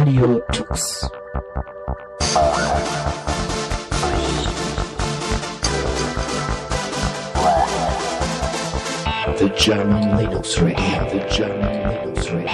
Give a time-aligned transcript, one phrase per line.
[0.00, 1.10] Radio Tux.
[9.36, 12.48] The German Linux Radio, the German Linux Radio.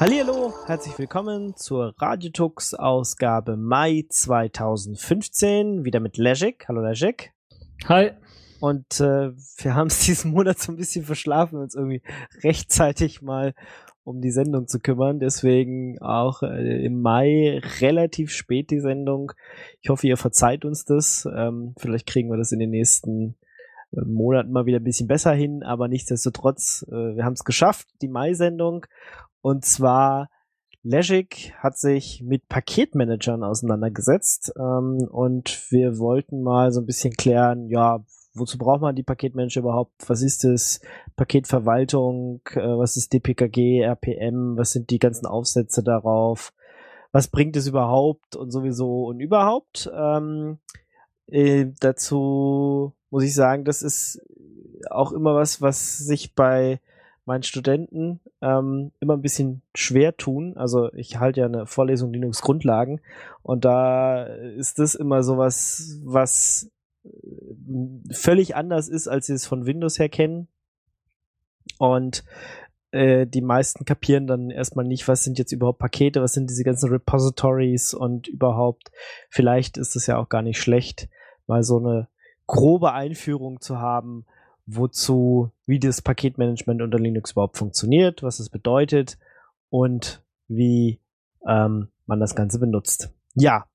[0.00, 6.64] Hallihallo, herzlich willkommen zur Radiotux Ausgabe Mai 2015, wieder mit Lejek.
[6.66, 7.30] Hallo Lejek.
[7.90, 8.12] Hi.
[8.60, 12.02] Und äh, wir haben es diesen Monat so ein bisschen verschlafen, uns irgendwie
[12.42, 13.54] rechtzeitig mal
[14.04, 15.20] um die Sendung zu kümmern.
[15.20, 19.32] Deswegen auch äh, im Mai relativ spät die Sendung.
[19.82, 21.28] Ich hoffe, ihr verzeiht uns das.
[21.36, 23.36] Ähm, vielleicht kriegen wir das in den nächsten
[23.92, 27.86] äh, Monaten mal wieder ein bisschen besser hin, aber nichtsdestotrotz, äh, wir haben es geschafft,
[28.00, 28.86] die Mai-Sendung.
[29.42, 30.30] Und zwar
[30.82, 37.68] Legic hat sich mit Paketmanagern auseinandergesetzt ähm, und wir wollten mal so ein bisschen klären,
[37.68, 38.04] ja,
[38.38, 40.08] wozu braucht man die Paketmanager überhaupt?
[40.08, 40.80] Was ist es?
[41.16, 46.52] Paketverwaltung, äh, was ist DPKG, RPM, was sind die ganzen Aufsätze darauf?
[47.12, 49.90] Was bringt es überhaupt und sowieso und überhaupt?
[49.94, 50.58] Ähm,
[51.26, 54.20] äh, dazu muss ich sagen, das ist
[54.90, 56.80] auch immer was, was sich bei
[57.24, 60.56] meinen Studenten ähm, immer ein bisschen schwer tun.
[60.56, 63.00] Also ich halte ja eine Vorlesung Linux Grundlagen
[63.42, 66.70] und da ist das immer sowas, was
[68.10, 70.48] völlig anders ist, als sie es von Windows her kennen.
[71.78, 72.24] Und
[72.90, 76.64] äh, die meisten kapieren dann erstmal nicht, was sind jetzt überhaupt Pakete, was sind diese
[76.64, 78.90] ganzen Repositories und überhaupt,
[79.28, 81.08] vielleicht ist es ja auch gar nicht schlecht,
[81.46, 82.08] mal so eine
[82.46, 84.24] grobe Einführung zu haben,
[84.64, 89.18] wozu, wie das Paketmanagement unter Linux überhaupt funktioniert, was es bedeutet
[89.68, 91.00] und wie
[91.46, 93.12] ähm, man das Ganze benutzt.
[93.34, 93.66] Ja,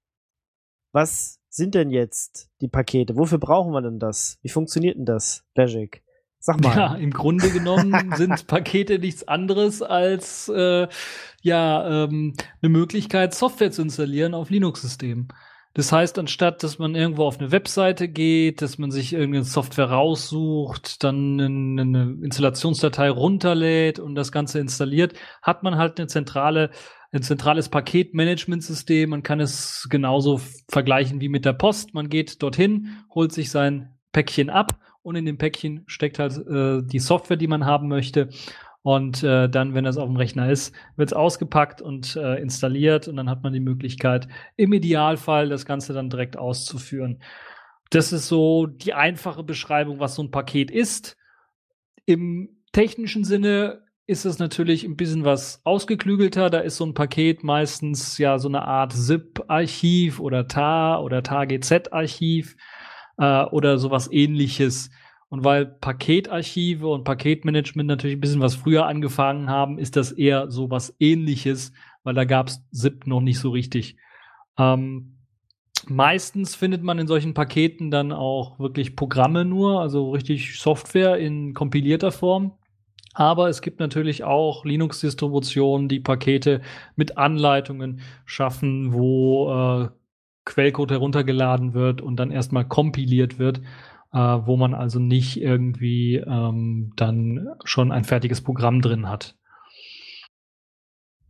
[0.91, 3.15] was sind denn jetzt die Pakete?
[3.15, 4.39] Wofür brauchen wir denn das?
[4.41, 6.01] Wie funktioniert denn das, Logic?
[6.39, 6.75] Sag mal.
[6.75, 10.87] Ja, im Grunde genommen sind Pakete nichts anderes als äh,
[11.41, 15.27] ja ähm, eine Möglichkeit, Software zu installieren auf Linux-Systemen.
[15.75, 19.89] Das heißt, anstatt dass man irgendwo auf eine Webseite geht, dass man sich irgendeine Software
[19.89, 26.69] raussucht, dann eine, Installationsdatei runterlädt und das Ganze installiert, hat man halt eine zentrale
[27.11, 29.07] ein zentrales Paketmanagementsystem.
[29.11, 31.93] Man kann es genauso vergleichen wie mit der Post.
[31.93, 36.81] Man geht dorthin, holt sich sein Päckchen ab und in dem Päckchen steckt halt äh,
[36.81, 38.29] die Software, die man haben möchte.
[38.83, 43.07] Und äh, dann, wenn das auf dem Rechner ist, wird es ausgepackt und äh, installiert
[43.07, 44.27] und dann hat man die Möglichkeit,
[44.57, 47.21] im Idealfall das Ganze dann direkt auszuführen.
[47.91, 51.15] Das ist so die einfache Beschreibung, was so ein Paket ist.
[52.05, 56.49] Im technischen Sinne ist es natürlich ein bisschen was ausgeklügelter.
[56.49, 62.57] Da ist so ein Paket meistens ja so eine Art ZIP-Archiv oder TAR oder TAR-GZ-Archiv
[63.17, 64.89] äh, oder sowas ähnliches.
[65.33, 70.51] Und weil Paketarchive und Paketmanagement natürlich ein bisschen was früher angefangen haben, ist das eher
[70.51, 71.73] so was ähnliches,
[72.03, 73.95] weil da gab es ZIP noch nicht so richtig.
[74.59, 75.17] Ähm,
[75.87, 81.55] meistens findet man in solchen Paketen dann auch wirklich Programme nur, also richtig Software in
[81.55, 82.51] kompilierter Form.
[83.15, 86.61] Aber es gibt natürlich auch Linux-Distributionen, die Pakete
[86.95, 89.89] mit Anleitungen schaffen, wo äh,
[90.45, 93.61] Quellcode heruntergeladen wird und dann erstmal kompiliert wird,
[94.13, 99.35] äh, wo man also nicht irgendwie ähm, dann schon ein fertiges Programm drin hat.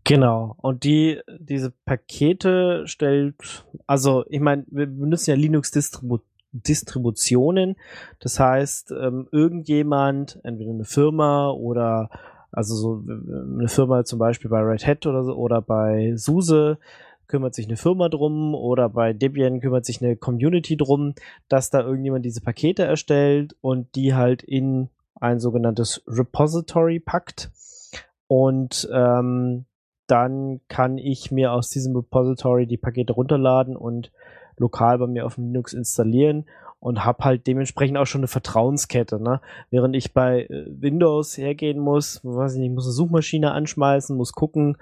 [0.03, 0.55] Genau.
[0.61, 7.75] Und die, diese Pakete stellt, also ich meine, wir benutzen ja Linux-Distributionen Distributionen.
[8.19, 12.09] Das heißt, ähm, irgendjemand, entweder eine Firma oder
[12.51, 16.77] also so eine Firma zum Beispiel bei Red Hat oder so oder bei SUSE
[17.33, 21.15] kümmert sich eine Firma drum oder bei Debian kümmert sich eine Community drum,
[21.49, 24.89] dass da irgendjemand diese Pakete erstellt und die halt in
[25.19, 27.49] ein sogenanntes Repository packt.
[28.27, 29.65] Und ähm,
[30.05, 34.11] dann kann ich mir aus diesem Repository die Pakete runterladen und
[34.57, 36.45] lokal bei mir auf dem Linux installieren
[36.79, 39.41] und habe halt dementsprechend auch schon eine Vertrauenskette, ne?
[39.71, 44.33] Während ich bei äh, Windows hergehen muss, weiß ich nicht, muss eine Suchmaschine anschmeißen, muss
[44.33, 44.77] gucken,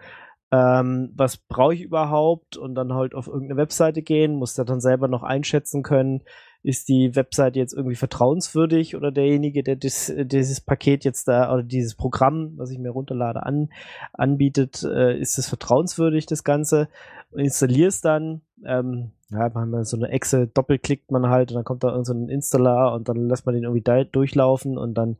[0.52, 4.82] ähm, was brauche ich überhaupt und dann halt auf irgendeine Webseite gehen, muss da dann
[4.82, 6.24] selber noch einschätzen können,
[6.64, 11.64] ist die Webseite jetzt irgendwie vertrauenswürdig oder derjenige, der dis, dieses Paket jetzt da oder
[11.64, 13.70] dieses Programm, was ich mir runterlade, an,
[14.14, 16.88] anbietet, äh, ist es vertrauenswürdig, das Ganze?
[17.34, 21.84] Installiere es dann, ähm, ja, manchmal so eine Exe doppelklickt man halt und dann kommt
[21.84, 25.18] da so ein Installer und dann lässt man den irgendwie durchlaufen und dann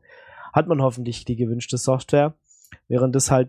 [0.52, 2.34] hat man hoffentlich die gewünschte Software.
[2.88, 3.48] Während das halt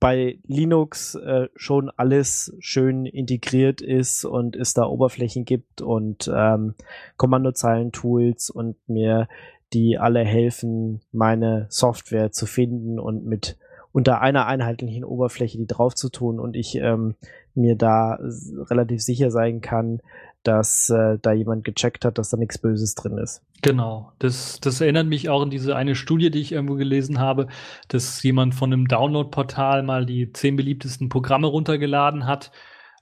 [0.00, 6.74] bei Linux äh, schon alles schön integriert ist und es da Oberflächen gibt und ähm,
[7.18, 9.28] Kommandozeilen-Tools und mir
[9.74, 13.56] die alle helfen, meine Software zu finden und mit
[13.92, 17.14] unter einer einheitlichen Oberfläche die drauf zu tun und ich ähm,
[17.54, 18.18] mir da
[18.70, 20.00] relativ sicher sein kann,
[20.42, 23.42] dass äh, da jemand gecheckt hat, dass da nichts Böses drin ist.
[23.62, 27.48] Genau, das, das erinnert mich auch an diese eine Studie, die ich irgendwo gelesen habe,
[27.88, 32.52] dass jemand von einem Download-Portal mal die zehn beliebtesten Programme runtergeladen hat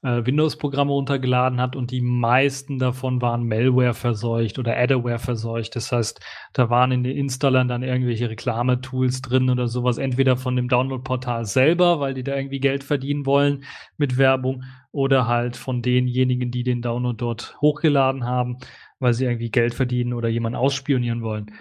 [0.02, 5.76] äh, Windows-Programme runtergeladen hat und die meisten davon waren Malware verseucht oder Adware verseucht.
[5.76, 6.20] Das heißt,
[6.52, 11.44] da waren in den Installern dann irgendwelche Reklametools drin oder sowas, entweder von dem Download-Portal
[11.44, 13.64] selber, weil die da irgendwie Geld verdienen wollen
[13.96, 14.62] mit Werbung,
[14.92, 18.58] oder halt von denjenigen, die den Download dort hochgeladen haben,
[18.98, 21.52] weil sie irgendwie Geld verdienen oder jemanden ausspionieren wollen.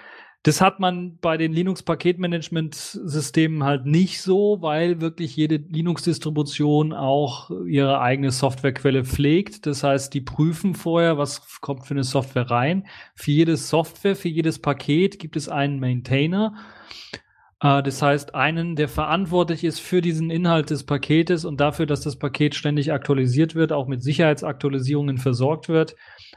[0.43, 7.99] Das hat man bei den Linux-Paketmanagement-Systemen halt nicht so, weil wirklich jede Linux-Distribution auch ihre
[7.99, 9.65] eigene Softwarequelle pflegt.
[9.65, 12.87] Das heißt, die prüfen vorher, was kommt für eine Software rein.
[13.15, 16.53] Für jede Software, für jedes Paket gibt es einen Maintainer.
[17.61, 22.01] Äh, das heißt, einen, der verantwortlich ist für diesen Inhalt des Paketes und dafür, dass
[22.01, 25.95] das Paket ständig aktualisiert wird, auch mit Sicherheitsaktualisierungen versorgt wird.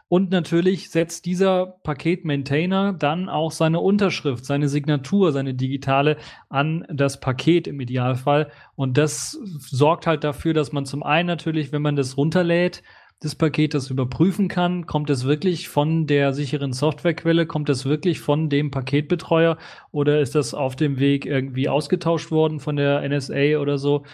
[0.08, 6.16] Und natürlich setzt dieser Paket-Maintainer dann auch seine Unterschrift, seine Signatur, seine digitale
[6.48, 8.50] an das Paket im Idealfall.
[8.74, 12.82] Und das sorgt halt dafür, dass man zum einen natürlich, wenn man das runterlädt,
[13.20, 18.20] das Paket das überprüfen kann, kommt es wirklich von der sicheren Softwarequelle, kommt es wirklich
[18.20, 19.58] von dem Paketbetreuer
[19.92, 24.04] oder ist das auf dem Weg irgendwie ausgetauscht worden von der NSA oder so?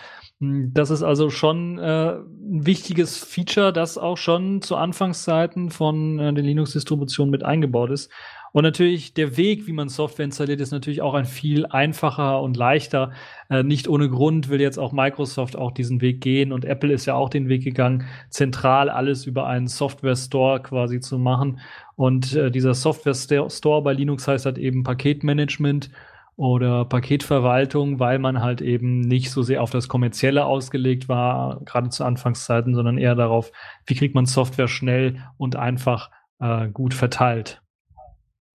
[0.41, 6.19] Hm, das ist also schon äh, ein wichtiges Feature, das auch schon zu Anfangszeiten von
[6.19, 8.11] äh, den Linux-Distributionen mit eingebaut ist.
[8.56, 12.56] Und natürlich der Weg, wie man Software installiert, ist natürlich auch ein viel einfacher und
[12.56, 13.12] leichter.
[13.50, 17.05] Äh, nicht ohne Grund will jetzt auch Microsoft auch diesen Weg gehen und Apple ist
[17.05, 21.61] ja auch den Weg gegangen, zentral alles über einen Software Store quasi zu machen.
[21.97, 25.91] Und äh, dieser Software Store bei Linux heißt halt eben Paketmanagement
[26.37, 31.91] oder Paketverwaltung, weil man halt eben nicht so sehr auf das Kommerzielle ausgelegt war, gerade
[31.91, 33.52] zu Anfangszeiten, sondern eher darauf,
[33.85, 36.11] wie kriegt man Software schnell und einfach
[36.41, 37.61] äh, gut verteilt.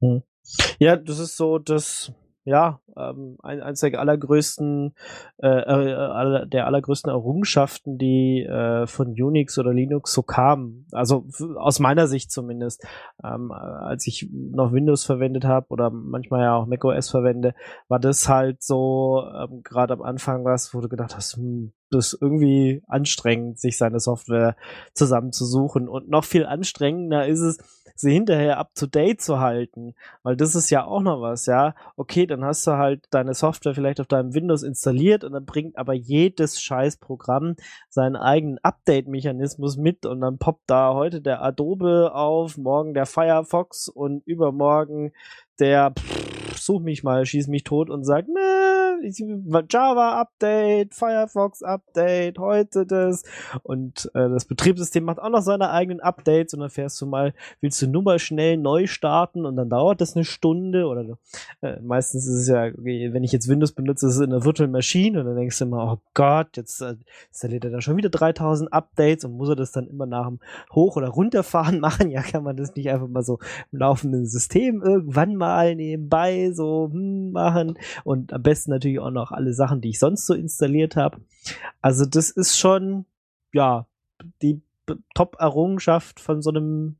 [0.01, 0.23] Hm.
[0.79, 2.13] Ja, das ist so das
[2.43, 4.95] ja, ähm, ein, eines der allergrößten,
[5.37, 10.87] äh, äh, der allergrößten Errungenschaften, die äh, von Unix oder Linux so kamen.
[10.91, 12.83] Also aus meiner Sicht zumindest.
[13.23, 17.53] Ähm, als ich noch Windows verwendet habe oder manchmal ja auch macOS verwende,
[17.87, 22.13] war das halt so ähm, gerade am Anfang was, wo du gedacht hast, hm, das
[22.13, 24.55] ist irgendwie anstrengend, sich seine Software
[24.93, 25.87] zusammenzusuchen.
[25.87, 29.95] Und noch viel anstrengender ist es, sie hinterher up to date zu halten.
[30.23, 31.75] Weil das ist ja auch noch was, ja.
[31.95, 35.77] Okay, dann hast du halt deine Software vielleicht auf deinem Windows installiert und dann bringt
[35.77, 37.55] aber jedes scheiß Programm
[37.89, 43.87] seinen eigenen Update-Mechanismus mit und dann poppt da heute der Adobe auf, morgen der Firefox
[43.87, 45.13] und übermorgen
[45.59, 48.80] der pff, such mich mal, schieß mich tot und sagt, ne,
[49.69, 53.23] Java Update, Firefox Update, heute das.
[53.63, 56.53] Und äh, das Betriebssystem macht auch noch seine eigenen Updates.
[56.53, 60.01] Und dann fährst du mal, willst du nur mal schnell neu starten und dann dauert
[60.01, 61.17] das eine Stunde oder
[61.61, 64.69] äh, meistens ist es ja, wenn ich jetzt Windows benutze, ist es in einer Virtual
[64.69, 65.19] Machine.
[65.19, 66.95] Und dann denkst du immer, oh Gott, jetzt äh,
[67.29, 69.25] installiert er da schon wieder 3000 Updates.
[69.25, 70.39] Und muss er das dann immer nach dem
[70.73, 72.09] Hoch- oder Runterfahren machen?
[72.11, 73.39] Ja, kann man das nicht einfach mal so
[73.71, 77.77] im laufenden System irgendwann mal nebenbei so hm, machen?
[78.03, 81.21] Und am besten natürlich auch noch alle Sachen, die ich sonst so installiert habe.
[81.81, 83.05] Also das ist schon,
[83.53, 83.85] ja,
[84.41, 84.61] die
[85.15, 86.97] Top-Errungenschaft von so einem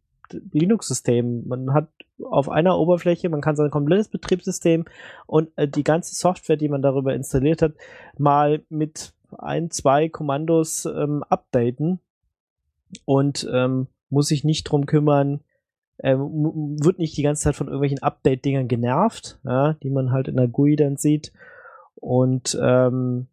[0.52, 1.48] Linux-System.
[1.48, 1.90] Man hat
[2.24, 4.86] auf einer Oberfläche, man kann sein komplettes Betriebssystem
[5.26, 7.74] und äh, die ganze Software, die man darüber installiert hat,
[8.18, 12.00] mal mit ein, zwei Kommandos ähm, updaten
[13.06, 15.42] und ähm, muss sich nicht drum kümmern,
[16.04, 20.36] ähm, wird nicht die ganze Zeit von irgendwelchen Update-Dingern genervt, ja, die man halt in
[20.36, 21.32] der GUI dann sieht.
[22.02, 23.28] Und ähm,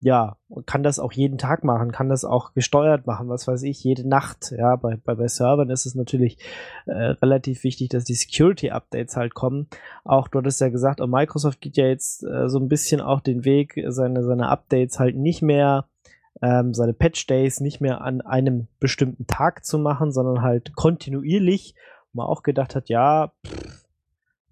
[0.00, 3.82] ja, kann das auch jeden Tag machen, kann das auch gesteuert machen, was weiß ich,
[3.82, 4.52] jede Nacht.
[4.56, 6.38] Ja, bei, bei, bei Servern ist es natürlich
[6.84, 9.66] äh, relativ wichtig, dass die Security-Updates halt kommen.
[10.04, 13.20] Auch du hattest ja gesagt, und Microsoft geht ja jetzt äh, so ein bisschen auch
[13.20, 15.86] den Weg, seine, seine Updates halt nicht mehr
[16.42, 21.74] ähm, seine Patch Days nicht mehr an einem bestimmten Tag zu machen, sondern halt kontinuierlich
[22.14, 23.83] man auch gedacht hat, ja, pff,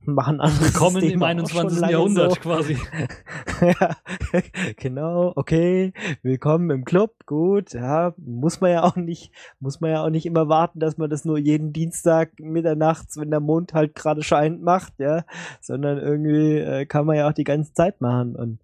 [0.05, 1.81] machen andere Willkommen Systeme im 21.
[1.81, 2.41] Jahrhundert so.
[2.41, 2.77] quasi.
[3.61, 3.97] ja,
[4.77, 5.93] genau, okay,
[6.23, 10.27] willkommen im Club, gut, ja, muss man ja auch nicht, muss man ja auch nicht
[10.27, 14.63] immer warten, dass man das nur jeden Dienstag mitternachts, wenn der Mond halt gerade scheint,
[14.63, 15.25] macht, ja,
[15.61, 18.59] sondern irgendwie äh, kann man ja auch die ganze Zeit machen und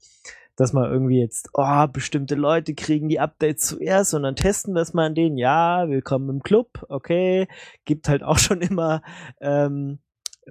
[0.56, 4.82] dass man irgendwie jetzt, oh, bestimmte Leute kriegen die Updates zuerst und dann testen wir
[4.82, 5.36] es mal an denen.
[5.38, 7.46] Ja, willkommen im Club, okay.
[7.84, 9.02] Gibt halt auch schon immer
[9.40, 10.00] ähm,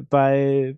[0.10, 0.78] bei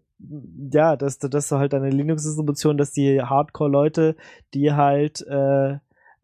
[0.71, 4.17] ja, dass, dass du halt eine Linux-Distribution, dass die Hardcore-Leute,
[4.53, 5.77] die halt äh,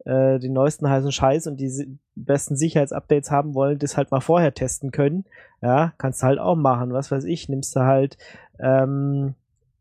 [0.04, 4.52] äh, die neuesten heißen Scheiß und die besten Sicherheitsupdates haben wollen, das halt mal vorher
[4.52, 5.24] testen können.
[5.62, 6.92] Ja, kannst du halt auch machen.
[6.92, 8.18] Was weiß ich, nimmst du halt
[8.58, 9.34] ähm,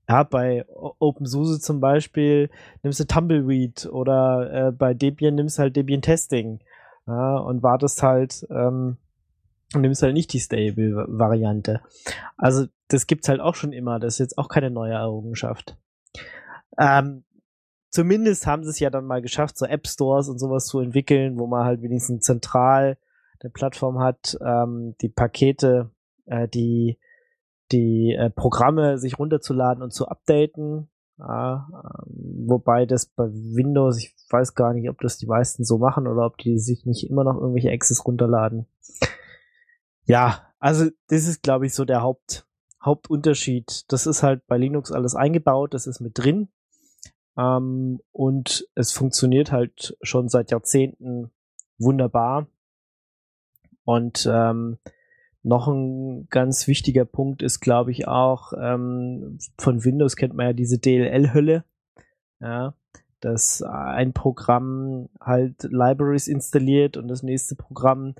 [0.08, 0.66] ja, bei
[1.00, 2.50] OpenSUSE zum Beispiel
[2.84, 6.60] nimmst du Tumbleweed oder äh, bei Debian nimmst du halt Debian Testing
[7.08, 8.98] ja, und wartest halt ähm,
[9.76, 11.82] und nimmst halt nicht die Stable-Variante.
[12.38, 14.00] Also das gibt's halt auch schon immer.
[14.00, 15.78] Das ist jetzt auch keine neue Errungenschaft.
[16.78, 17.24] Ähm,
[17.90, 21.40] zumindest haben sie es ja dann mal geschafft, so App Stores und sowas zu entwickeln,
[21.40, 22.98] wo man halt wenigstens zentral
[23.42, 25.92] eine Plattform hat, ähm, die Pakete,
[26.26, 26.98] äh, die
[27.72, 30.90] die äh, Programme sich runterzuladen und zu updaten.
[31.18, 35.78] Ja, ähm, wobei das bei Windows, ich weiß gar nicht, ob das die meisten so
[35.78, 38.68] machen oder ob die sich nicht immer noch irgendwelche Access runterladen.
[40.06, 42.48] Ja, also das ist, glaube ich, so der Haupt,
[42.84, 43.92] Hauptunterschied.
[43.92, 46.50] Das ist halt bei Linux alles eingebaut, das ist mit drin.
[47.38, 51.32] Ähm, und es funktioniert halt schon seit Jahrzehnten
[51.78, 52.48] wunderbar.
[53.84, 54.78] Und ähm,
[55.44, 60.54] noch ein ganz wichtiger Punkt ist, glaube ich, auch, ähm, von Windows kennt man ja
[60.54, 61.64] diese DLL-Hölle.
[62.40, 62.74] Ja,
[63.20, 68.16] dass ein Programm halt Libraries installiert und das nächste Programm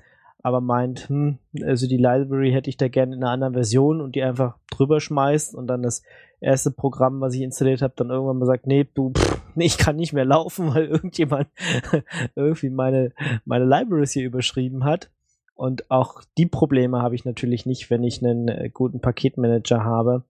[0.46, 4.14] aber meint, hm, also die Library hätte ich da gerne in einer anderen Version und
[4.14, 6.04] die einfach drüber schmeißt und dann das
[6.40, 9.96] erste Programm, was ich installiert habe, dann irgendwann mal sagt, nee, du, pff, ich kann
[9.96, 11.48] nicht mehr laufen, weil irgendjemand
[12.36, 13.10] irgendwie meine,
[13.44, 15.10] meine Libraries hier überschrieben hat.
[15.56, 20.22] Und auch die Probleme habe ich natürlich nicht, wenn ich einen äh, guten Paketmanager habe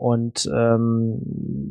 [0.00, 1.20] und ähm,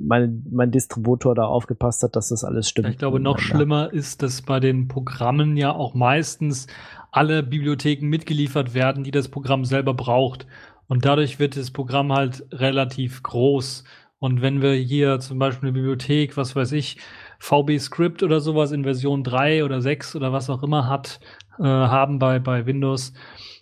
[0.05, 2.89] mein, mein Distributor da aufgepasst hat, dass das alles stimmt.
[2.89, 6.67] Ich glaube, noch schlimmer ist, dass bei den Programmen ja auch meistens
[7.11, 10.45] alle Bibliotheken mitgeliefert werden, die das Programm selber braucht.
[10.87, 13.83] Und dadurch wird das Programm halt relativ groß.
[14.19, 16.97] Und wenn wir hier zum Beispiel eine Bibliothek, was weiß ich,
[17.39, 21.19] VB Script oder sowas in Version 3 oder 6 oder was auch immer hat,
[21.59, 23.13] äh, haben bei, bei Windows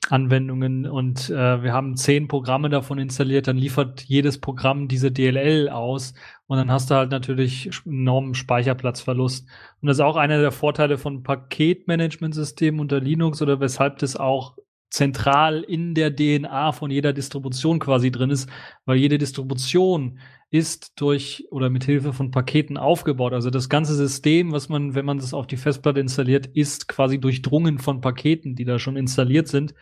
[0.09, 5.69] Anwendungen und äh, wir haben zehn Programme davon installiert, dann liefert jedes Programm diese DLL
[5.69, 6.13] aus.
[6.47, 9.47] Und dann hast du halt natürlich enormen Speicherplatzverlust.
[9.81, 14.57] Und das ist auch einer der Vorteile von Paketmanagementsystemen unter Linux oder weshalb das auch
[14.89, 18.49] zentral in der DNA von jeder Distribution quasi drin ist,
[18.85, 23.33] weil jede Distribution ist durch oder mit Hilfe von Paketen aufgebaut.
[23.33, 27.19] Also das ganze System, was man, wenn man das auf die Festplatte installiert, ist quasi
[27.19, 29.73] durchdrungen von Paketen, die da schon installiert sind.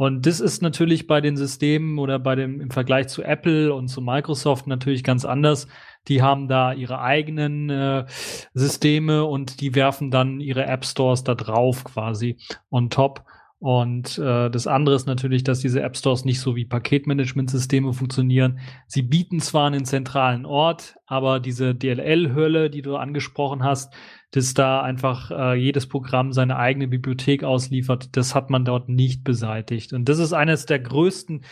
[0.00, 3.88] Und das ist natürlich bei den Systemen oder bei dem im Vergleich zu Apple und
[3.88, 5.68] zu Microsoft natürlich ganz anders.
[6.08, 8.06] Die haben da ihre eigenen äh,
[8.54, 12.38] Systeme und die werfen dann ihre App Stores da drauf quasi
[12.70, 13.24] on top.
[13.60, 18.58] Und äh, das andere ist natürlich, dass diese App Stores nicht so wie Paketmanagementsysteme funktionieren.
[18.86, 23.92] Sie bieten zwar einen zentralen Ort, aber diese DLL-Hölle, die du angesprochen hast,
[24.30, 29.24] dass da einfach äh, jedes Programm seine eigene Bibliothek ausliefert, das hat man dort nicht
[29.24, 29.92] beseitigt.
[29.92, 31.42] Und das ist eines der größten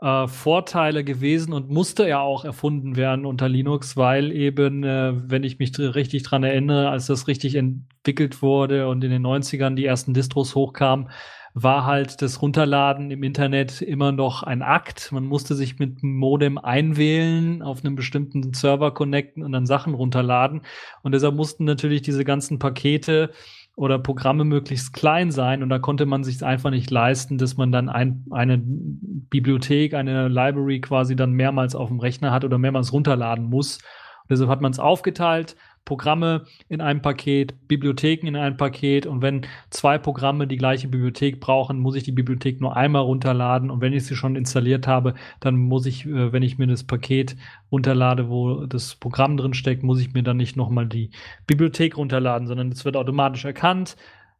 [0.00, 5.44] äh, Vorteile gewesen und musste ja auch erfunden werden unter Linux, weil eben, äh, wenn
[5.44, 9.84] ich mich richtig dran erinnere, als das richtig entwickelt wurde und in den 90ern die
[9.84, 11.10] ersten Distros hochkamen,
[11.54, 15.10] war halt das Runterladen im Internet immer noch ein Akt.
[15.12, 19.94] Man musste sich mit dem Modem einwählen, auf einem bestimmten Server connecten und dann Sachen
[19.94, 20.62] runterladen.
[21.02, 23.30] Und deshalb mussten natürlich diese ganzen Pakete
[23.76, 27.72] oder Programme möglichst klein sein und da konnte man sich einfach nicht leisten, dass man
[27.72, 32.92] dann ein, eine Bibliothek, eine Library quasi dann mehrmals auf dem Rechner hat oder mehrmals
[32.92, 33.78] runterladen muss.
[33.78, 39.06] Und deshalb hat man es aufgeteilt, Programme in einem Paket, Bibliotheken in einem Paket.
[39.06, 43.70] Und wenn zwei Programme die gleiche Bibliothek brauchen, muss ich die Bibliothek nur einmal runterladen.
[43.70, 46.84] Und wenn ich sie schon installiert habe, dann muss ich, äh, wenn ich mir das
[46.84, 47.36] Paket
[47.72, 51.10] runterlade, wo das Programm drin steckt, muss ich mir dann nicht nochmal die
[51.46, 53.96] Bibliothek runterladen, sondern es wird automatisch erkannt.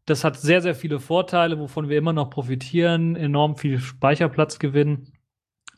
[0.07, 5.13] Das hat sehr, sehr viele Vorteile, wovon wir immer noch profitieren, enorm viel Speicherplatz gewinnen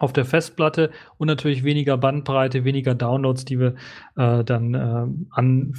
[0.02, 3.76] auf der Festplatte und natürlich weniger Bandbreite, weniger Downloads, die wir
[4.16, 5.74] äh, dann äh, an,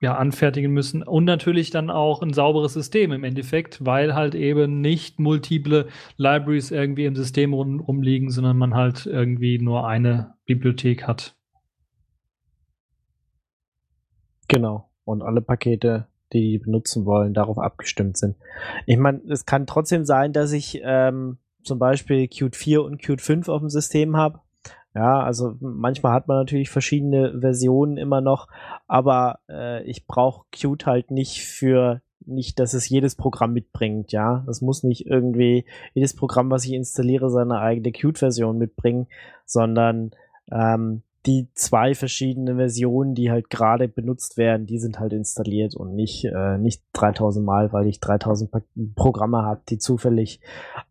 [0.00, 1.02] ja, anfertigen müssen.
[1.02, 6.70] Und natürlich dann auch ein sauberes System im Endeffekt, weil halt eben nicht multiple Libraries
[6.70, 11.36] irgendwie im System rum, rumliegen, sondern man halt irgendwie nur eine Bibliothek hat.
[14.48, 14.88] Genau.
[15.04, 18.36] Und alle Pakete, die die benutzen wollen, darauf abgestimmt sind.
[18.86, 23.20] Ich meine, es kann trotzdem sein, dass ich ähm, zum Beispiel Qt 4 und Qt
[23.20, 24.40] 5 auf dem System habe.
[24.94, 28.48] Ja, also manchmal hat man natürlich verschiedene Versionen immer noch,
[28.86, 34.42] aber äh, ich brauche Qt halt nicht für nicht, dass es jedes Programm mitbringt, ja.
[34.46, 39.06] Das muss nicht irgendwie jedes Programm, was ich installiere, seine eigene Qt-Version mitbringen,
[39.44, 40.12] sondern
[40.50, 45.94] Ähm, die zwei verschiedenen Versionen, die halt gerade benutzt werden, die sind halt installiert und
[45.94, 48.50] nicht, äh, nicht 3000 Mal, weil ich 3000
[48.94, 50.40] Programme habe, die zufällig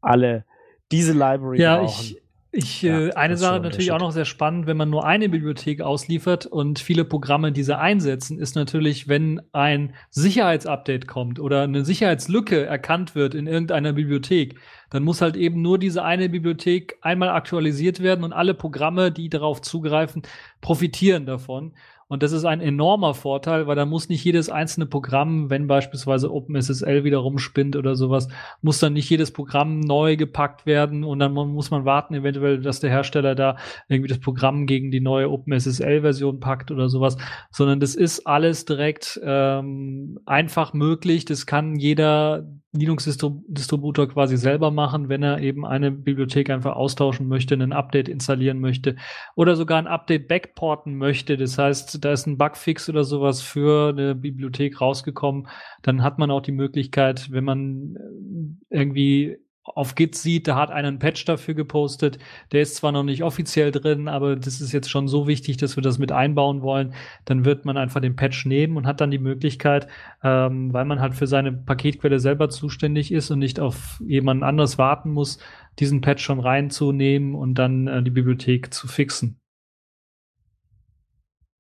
[0.01, 0.44] alle
[0.92, 2.04] diese Library ja, brauchen.
[2.04, 2.22] Ich,
[2.58, 5.82] ich, ja, äh, eine Sache natürlich auch noch sehr spannend, wenn man nur eine Bibliothek
[5.82, 12.65] ausliefert und viele Programme diese einsetzen, ist natürlich, wenn ein Sicherheitsupdate kommt oder eine Sicherheitslücke
[12.65, 14.56] erkannt wird in irgendeiner Bibliothek,
[14.89, 19.27] dann muss halt eben nur diese eine Bibliothek einmal aktualisiert werden und alle Programme, die
[19.27, 20.22] darauf zugreifen,
[20.62, 21.74] profitieren davon.
[22.07, 26.31] Und das ist ein enormer Vorteil, weil da muss nicht jedes einzelne Programm, wenn beispielsweise
[26.31, 28.27] OpenSSL wieder rumspinnt oder sowas,
[28.62, 32.79] muss dann nicht jedes Programm neu gepackt werden und dann muss man warten, eventuell, dass
[32.79, 33.57] der Hersteller da
[33.88, 37.17] irgendwie das Programm gegen die neue OpenSSL-Version packt oder sowas,
[37.50, 41.25] sondern das ist alles direkt ähm, einfach möglich.
[41.25, 42.45] Das kann jeder
[42.75, 48.59] Linux-Distributor quasi selber machen, wenn er eben eine Bibliothek einfach austauschen möchte, ein Update installieren
[48.59, 48.95] möchte
[49.35, 51.38] oder sogar ein Update backporten möchte.
[51.38, 55.47] Das heißt, da ist ein Bugfix oder sowas für eine Bibliothek rausgekommen.
[55.81, 60.69] Dann hat man auch die Möglichkeit, wenn man äh, irgendwie auf Git sieht, da hat
[60.69, 62.19] einer einen Patch dafür gepostet.
[62.51, 65.75] Der ist zwar noch nicht offiziell drin, aber das ist jetzt schon so wichtig, dass
[65.75, 66.93] wir das mit einbauen wollen.
[67.25, 69.87] Dann wird man einfach den Patch nehmen und hat dann die Möglichkeit,
[70.23, 74.77] ähm, weil man halt für seine Paketquelle selber zuständig ist und nicht auf jemanden anderes
[74.77, 75.39] warten muss,
[75.79, 79.39] diesen Patch schon reinzunehmen und dann äh, die Bibliothek zu fixen.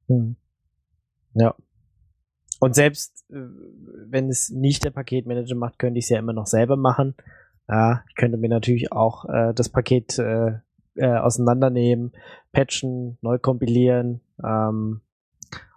[0.07, 0.35] Hm.
[1.33, 1.55] Ja.
[2.59, 3.35] Und selbst äh,
[4.07, 7.15] wenn es nicht der Paketmanager macht, könnte ich es ja immer noch selber machen.
[7.67, 10.59] Ja, ich könnte mir natürlich auch äh, das Paket äh,
[10.95, 12.13] äh, auseinandernehmen,
[12.51, 15.01] patchen, neu kompilieren ähm,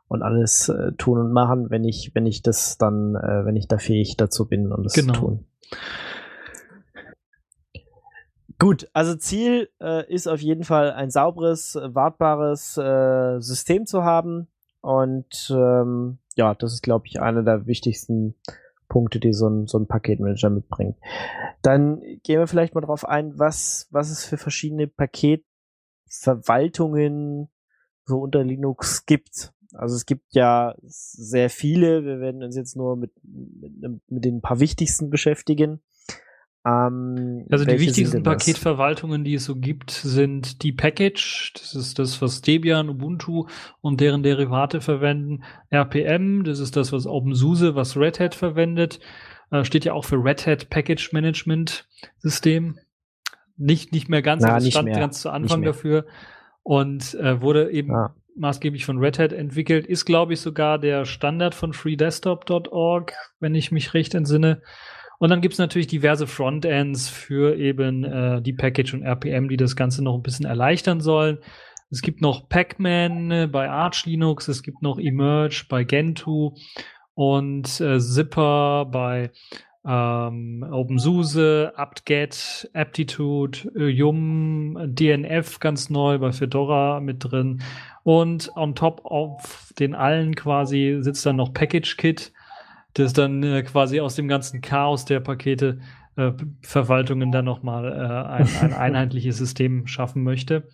[0.06, 3.68] und alles äh, tun und machen, wenn ich, wenn ich das dann, äh, wenn ich
[3.68, 5.14] da fähig dazu bin, um das genau.
[5.14, 5.44] zu tun.
[8.58, 14.48] Gut, also Ziel äh, ist auf jeden Fall ein sauberes, wartbares äh, System zu haben.
[14.80, 18.34] Und ähm, ja, das ist, glaube ich, einer der wichtigsten
[18.88, 20.96] Punkte, die so ein, so ein Paketmanager mitbringt.
[21.62, 27.48] Dann gehen wir vielleicht mal drauf ein, was, was es für verschiedene Paketverwaltungen
[28.06, 29.52] so unter Linux gibt.
[29.74, 32.04] Also es gibt ja sehr viele.
[32.04, 35.80] Wir werden uns jetzt nur mit, mit, mit den paar wichtigsten beschäftigen.
[36.68, 42.20] Ähm, also die wichtigsten Paketverwaltungen, die es so gibt, sind die Package, das ist das,
[42.20, 43.46] was Debian, Ubuntu
[43.80, 45.44] und deren Derivate verwenden.
[45.70, 49.00] RPM, das ist das, was OpenSUSE, was Red Hat verwendet.
[49.50, 52.78] Äh, steht ja auch für Red Hat Package Management System.
[53.56, 54.98] Nicht, nicht mehr ganz, Na, aber stand mehr.
[54.98, 56.06] ganz zu Anfang dafür.
[56.62, 58.14] Und äh, wurde eben ja.
[58.36, 59.86] maßgeblich von Red Hat entwickelt.
[59.86, 64.60] Ist, glaube ich, sogar der Standard von freedesktop.org, wenn ich mich recht entsinne.
[65.18, 69.74] Und dann gibt's natürlich diverse Frontends für eben äh, die Package und RPM, die das
[69.74, 71.38] Ganze noch ein bisschen erleichtern sollen.
[71.90, 76.54] Es gibt noch Pacman äh, bei Arch Linux, es gibt noch Emerge bei Gentoo
[77.14, 79.32] und äh, Zipper bei
[79.86, 87.62] ähm, OpenSUSE, apt-get, Aptitude, äh, Yum, DNF ganz neu bei Fedora mit drin.
[88.02, 92.32] Und on top auf den allen quasi sitzt dann noch PackageKit
[92.94, 95.80] das dann äh, quasi aus dem ganzen Chaos der Pakete
[96.16, 100.68] äh, Verwaltungen dann nochmal äh, ein, ein einheitliches System schaffen möchte.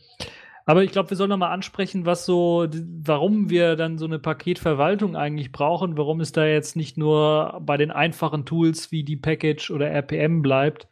[0.66, 2.66] Aber ich glaube, wir sollen nochmal ansprechen, was so,
[3.02, 7.76] warum wir dann so eine Paketverwaltung eigentlich brauchen, warum es da jetzt nicht nur bei
[7.76, 10.88] den einfachen Tools wie die Package oder RPM bleibt,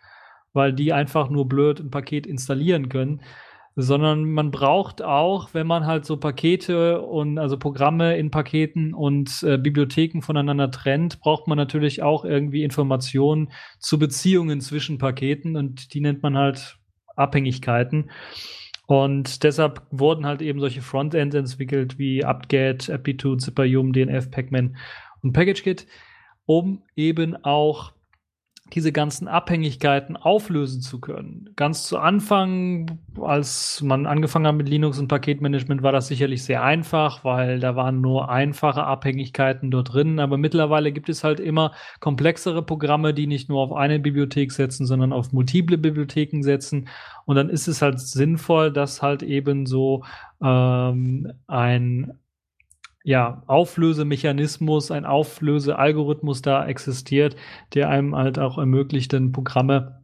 [0.52, 3.22] weil die einfach nur blöd ein Paket installieren können,
[3.74, 9.42] sondern man braucht auch, wenn man halt so Pakete und also Programme in Paketen und
[9.42, 15.94] äh, Bibliotheken voneinander trennt, braucht man natürlich auch irgendwie Informationen zu Beziehungen zwischen Paketen und
[15.94, 16.78] die nennt man halt
[17.16, 18.10] Abhängigkeiten.
[18.86, 24.76] Und deshalb wurden halt eben solche Frontends entwickelt wie apt-get, Aptitude, ZipperYum, DNF, Pacman
[25.22, 25.86] und PackageKit,
[26.44, 27.92] um eben auch
[28.74, 31.50] diese ganzen Abhängigkeiten auflösen zu können.
[31.56, 36.62] Ganz zu Anfang, als man angefangen hat mit Linux und Paketmanagement, war das sicherlich sehr
[36.62, 40.18] einfach, weil da waren nur einfache Abhängigkeiten dort drin.
[40.18, 44.86] Aber mittlerweile gibt es halt immer komplexere Programme, die nicht nur auf eine Bibliothek setzen,
[44.86, 46.88] sondern auf multiple Bibliotheken setzen.
[47.26, 50.04] Und dann ist es halt sinnvoll, dass halt eben so
[50.42, 52.12] ähm, ein
[53.04, 57.36] ja, Auflösemechanismus, ein Auflösealgorithmus da existiert,
[57.74, 60.02] der einem halt auch ermöglicht, dann Programme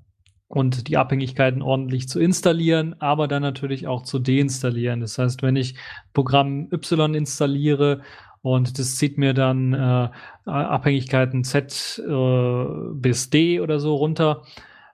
[0.48, 5.00] und die Abhängigkeiten ordentlich zu installieren, aber dann natürlich auch zu deinstallieren.
[5.00, 5.76] Das heißt, wenn ich
[6.14, 8.00] Programm Y installiere
[8.40, 10.08] und das zieht mir dann äh,
[10.46, 14.42] Abhängigkeiten Z äh, bis D oder so runter,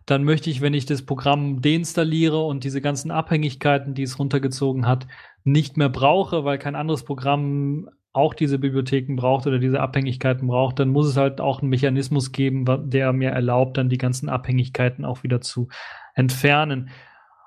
[0.07, 4.87] dann möchte ich, wenn ich das Programm deinstalliere und diese ganzen Abhängigkeiten, die es runtergezogen
[4.87, 5.07] hat,
[5.45, 10.79] nicht mehr brauche, weil kein anderes Programm auch diese Bibliotheken braucht oder diese Abhängigkeiten braucht,
[10.79, 15.05] dann muss es halt auch einen Mechanismus geben, der mir erlaubt, dann die ganzen Abhängigkeiten
[15.05, 15.69] auch wieder zu
[16.15, 16.91] entfernen.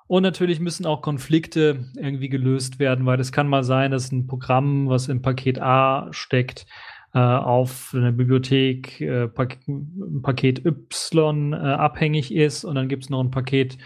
[0.07, 4.27] Und natürlich müssen auch Konflikte irgendwie gelöst werden, weil es kann mal sein, dass ein
[4.27, 6.65] Programm, was im Paket A steckt,
[7.13, 9.59] äh, auf eine Bibliothek äh, Pak
[10.21, 13.77] Paket Y äh, abhängig ist und dann gibt es noch ein Paket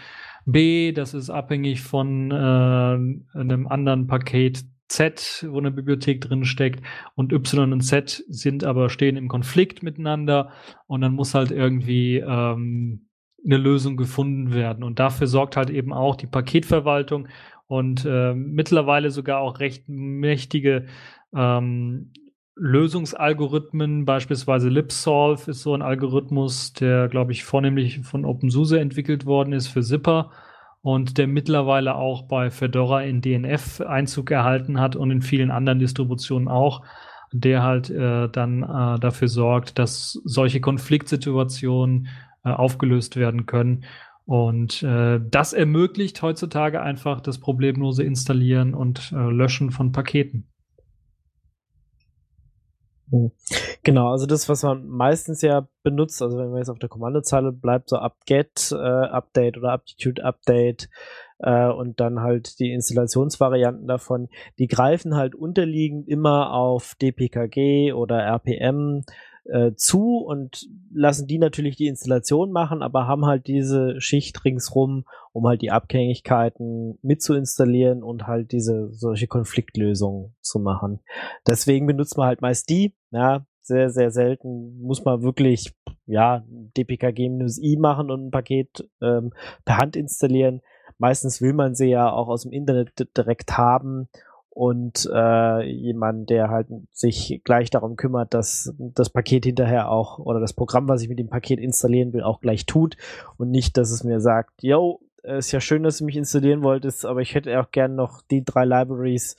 [0.44, 6.84] B, das ist abhängig von äh, einem anderen Paket Z, wo eine Bibliothek drin steckt.
[7.14, 10.50] Und Y und Z sind aber stehen im Konflikt miteinander.
[10.86, 13.08] Und dann muss halt irgendwie ähm,
[13.44, 14.84] eine Lösung gefunden werden.
[14.84, 17.28] Und dafür sorgt halt eben auch die Paketverwaltung
[17.66, 20.86] und äh, mittlerweile sogar auch recht mächtige
[21.34, 22.12] ähm,
[22.54, 29.52] Lösungsalgorithmen, beispielsweise LibSolve ist so ein Algorithmus, der, glaube ich, vornehmlich von OpenSUSE entwickelt worden
[29.52, 30.30] ist für Zipper
[30.82, 35.78] und der mittlerweile auch bei Fedora in DNF Einzug erhalten hat und in vielen anderen
[35.78, 36.82] Distributionen auch,
[37.32, 42.08] der halt äh, dann äh, dafür sorgt, dass solche Konfliktsituationen
[42.44, 43.84] äh, aufgelöst werden können.
[44.26, 50.51] Und äh, das ermöglicht heutzutage einfach das problemlose Installieren und äh, Löschen von Paketen.
[53.12, 53.30] Hm.
[53.82, 57.52] Genau, also das, was man meistens ja benutzt, also wenn man jetzt auf der Kommandozeile
[57.52, 60.88] bleibt, so apt-get, äh, update oder aptitude update
[61.38, 68.18] äh, und dann halt die Installationsvarianten davon, die greifen halt unterliegend immer auf dpkg oder
[68.36, 69.02] rpm
[69.44, 75.04] äh, zu und lassen die natürlich die Installation machen, aber haben halt diese Schicht ringsrum,
[75.32, 81.00] um halt die Abhängigkeiten mitzuinstallieren und halt diese solche Konfliktlösungen zu machen.
[81.46, 85.72] Deswegen benutzt man halt meist die, ja, sehr, sehr selten muss man wirklich,
[86.06, 86.44] ja,
[86.76, 89.32] dpkg-i machen und ein Paket ähm,
[89.64, 90.60] per Hand installieren.
[90.98, 94.08] Meistens will man sie ja auch aus dem Internet direkt haben
[94.54, 100.40] und äh, jemand, der halt sich gleich darum kümmert, dass das Paket hinterher auch oder
[100.40, 102.98] das Programm, was ich mit dem Paket installieren will, auch gleich tut
[103.38, 107.06] und nicht, dass es mir sagt, yo, ist ja schön, dass du mich installieren wolltest,
[107.06, 109.36] aber ich hätte auch gern noch die drei Libraries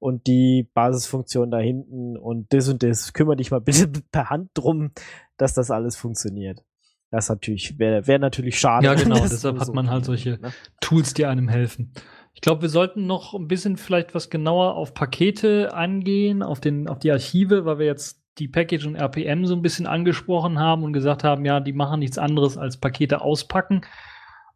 [0.00, 3.12] und die Basisfunktion da hinten und das und das.
[3.12, 4.90] Kümmere dich mal bitte per Hand drum,
[5.36, 6.64] dass das alles funktioniert.
[7.12, 8.86] Das natürlich wäre wär natürlich schade.
[8.86, 9.20] Ja, genau.
[9.20, 10.52] Deshalb hat man halt solche ne?
[10.80, 11.92] Tools, die einem helfen.
[12.36, 16.86] Ich glaube, wir sollten noch ein bisschen vielleicht was genauer auf Pakete eingehen, auf, den,
[16.86, 20.84] auf die Archive, weil wir jetzt die Package und RPM so ein bisschen angesprochen haben
[20.84, 23.80] und gesagt haben, ja, die machen nichts anderes als Pakete auspacken.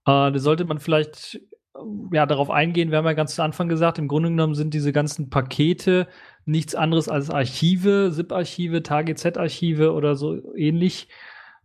[0.04, 1.40] Äh, da sollte man vielleicht
[1.74, 1.80] äh,
[2.12, 2.90] ja darauf eingehen.
[2.90, 6.06] Wir haben ja ganz zu Anfang gesagt, im Grunde genommen sind diese ganzen Pakete
[6.44, 11.08] nichts anderes als Archive, ZIP-Archive, TGZ-Archive oder so ähnlich.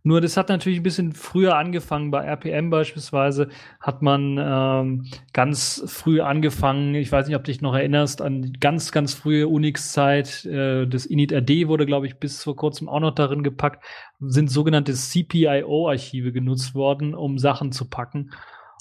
[0.06, 2.12] Nur das hat natürlich ein bisschen früher angefangen.
[2.12, 3.48] Bei RPM beispielsweise
[3.80, 6.94] hat man ähm, ganz früh angefangen.
[6.94, 10.44] Ich weiß nicht, ob du dich noch erinnerst an die ganz, ganz frühe Unix-Zeit.
[10.44, 13.84] Äh, das init-rd wurde, glaube ich, bis vor kurzem auch noch darin gepackt.
[14.20, 18.30] Sind sogenannte CPIO-Archive genutzt worden, um Sachen zu packen.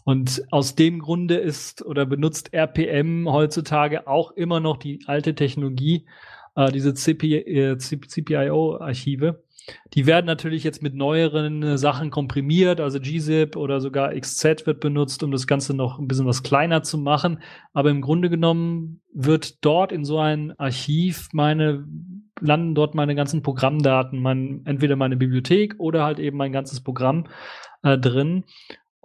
[0.04, 6.06] Und aus dem Grunde ist oder benutzt RPM heutzutage auch immer noch die alte Technologie,
[6.56, 9.44] äh, diese CP, äh, CPIO-Archive.
[9.94, 14.80] Die werden natürlich jetzt mit neueren äh, Sachen komprimiert, also gzip oder sogar XZ wird
[14.80, 17.40] benutzt, um das Ganze noch ein bisschen was kleiner zu machen.
[17.74, 21.86] Aber im Grunde genommen wird dort in so ein Archiv meine,
[22.40, 27.28] landen dort meine ganzen Programmdaten, mein, entweder meine Bibliothek oder halt eben mein ganzes Programm
[27.84, 28.44] äh, drin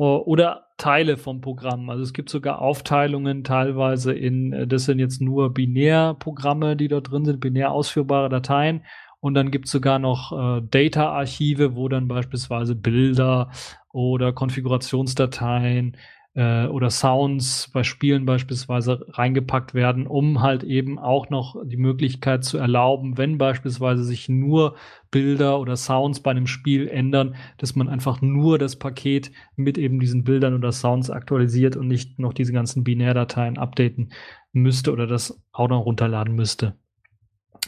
[0.01, 1.91] oder Teile vom Programm.
[1.91, 7.11] Also es gibt sogar Aufteilungen teilweise in, äh, das sind jetzt nur Binärprogramme, die dort
[7.11, 8.83] drin sind, binär ausführbare Dateien
[9.21, 13.51] und dann gibt es sogar noch äh, Data-Archive, wo dann beispielsweise Bilder
[13.93, 15.97] oder Konfigurationsdateien
[16.35, 22.45] äh, oder Sounds bei Spielen beispielsweise reingepackt werden, um halt eben auch noch die Möglichkeit
[22.45, 24.77] zu erlauben, wenn beispielsweise sich nur
[25.11, 30.01] Bilder oder Sounds bei einem Spiel ändern, dass man einfach nur das Paket mit eben
[30.01, 34.13] diesen Bildern oder Sounds aktualisiert und nicht noch diese ganzen Binärdateien updaten
[34.53, 36.75] müsste oder das auch noch runterladen müsste.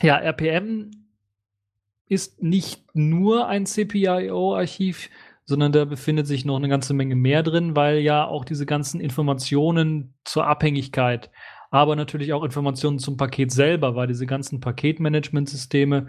[0.01, 1.02] Ja, RPM
[2.13, 5.09] ist nicht nur ein CPIO-Archiv,
[5.47, 9.01] sondern da befindet sich noch eine ganze Menge mehr drin, weil ja auch diese ganzen
[9.01, 11.31] Informationen zur Abhängigkeit,
[11.71, 16.09] aber natürlich auch Informationen zum Paket selber, weil diese ganzen Paketmanagementsysteme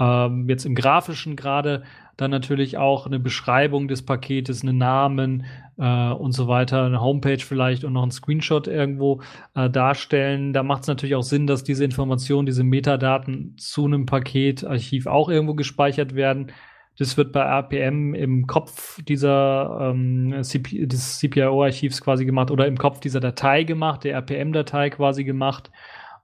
[0.00, 1.84] ähm, jetzt im grafischen gerade
[2.16, 5.44] dann natürlich auch eine Beschreibung des Paketes, einen Namen
[5.78, 9.20] äh, und so weiter, eine Homepage vielleicht und noch einen Screenshot irgendwo
[9.54, 10.52] äh, darstellen.
[10.52, 15.28] Da macht es natürlich auch Sinn, dass diese Informationen, diese Metadaten zu einem Paketarchiv auch
[15.28, 16.52] irgendwo gespeichert werden.
[16.96, 22.78] Das wird bei RPM im Kopf dieser ähm, CP des CPIO-Archivs quasi gemacht oder im
[22.78, 25.72] Kopf dieser Datei gemacht, der RPM-Datei quasi gemacht.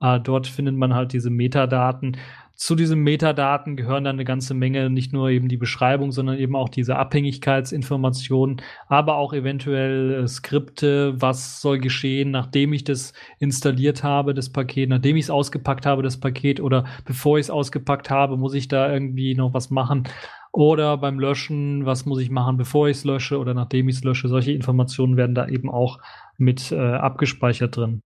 [0.01, 2.17] Äh, dort findet man halt diese Metadaten.
[2.61, 6.55] Zu diesen Metadaten gehören dann eine ganze Menge, nicht nur eben die Beschreibung, sondern eben
[6.55, 14.05] auch diese Abhängigkeitsinformationen, aber auch eventuell äh, Skripte, was soll geschehen, nachdem ich das installiert
[14.05, 18.11] habe, das Paket, nachdem ich es ausgepackt habe, das Paket, oder bevor ich es ausgepackt
[18.11, 20.05] habe, muss ich da irgendwie noch was machen.
[20.53, 24.05] Oder beim Löschen, was muss ich machen, bevor ich es lösche oder nachdem ich es
[24.05, 24.29] lösche.
[24.29, 25.99] Solche Informationen werden da eben auch
[26.37, 28.03] mit äh, abgespeichert drin.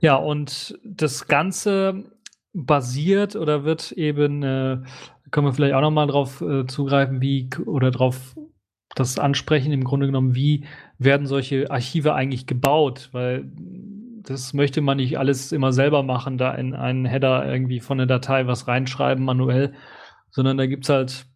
[0.00, 2.04] Ja, und das Ganze
[2.52, 4.78] basiert oder wird eben, äh,
[5.30, 8.36] können wir vielleicht auch nochmal drauf äh, zugreifen, wie oder drauf
[8.94, 10.64] das ansprechen, im Grunde genommen, wie
[10.98, 13.10] werden solche Archive eigentlich gebaut?
[13.12, 13.50] Weil
[14.22, 18.06] das möchte man nicht alles immer selber machen, da in einen Header irgendwie von der
[18.06, 19.74] Datei was reinschreiben manuell,
[20.30, 21.26] sondern da gibt's halt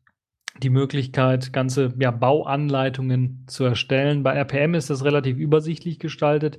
[0.63, 4.23] die Möglichkeit, ganze ja, Bauanleitungen zu erstellen.
[4.23, 6.59] Bei RPM ist das relativ übersichtlich gestaltet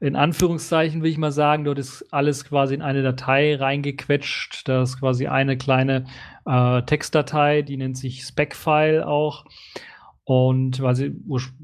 [0.00, 4.66] in Anführungszeichen will ich mal sagen, dort ist alles quasi in eine Datei reingequetscht.
[4.66, 6.06] Da ist quasi eine kleine
[6.46, 9.44] äh, Textdatei, die nennt sich Spec-File auch.
[10.24, 11.12] Und weil sie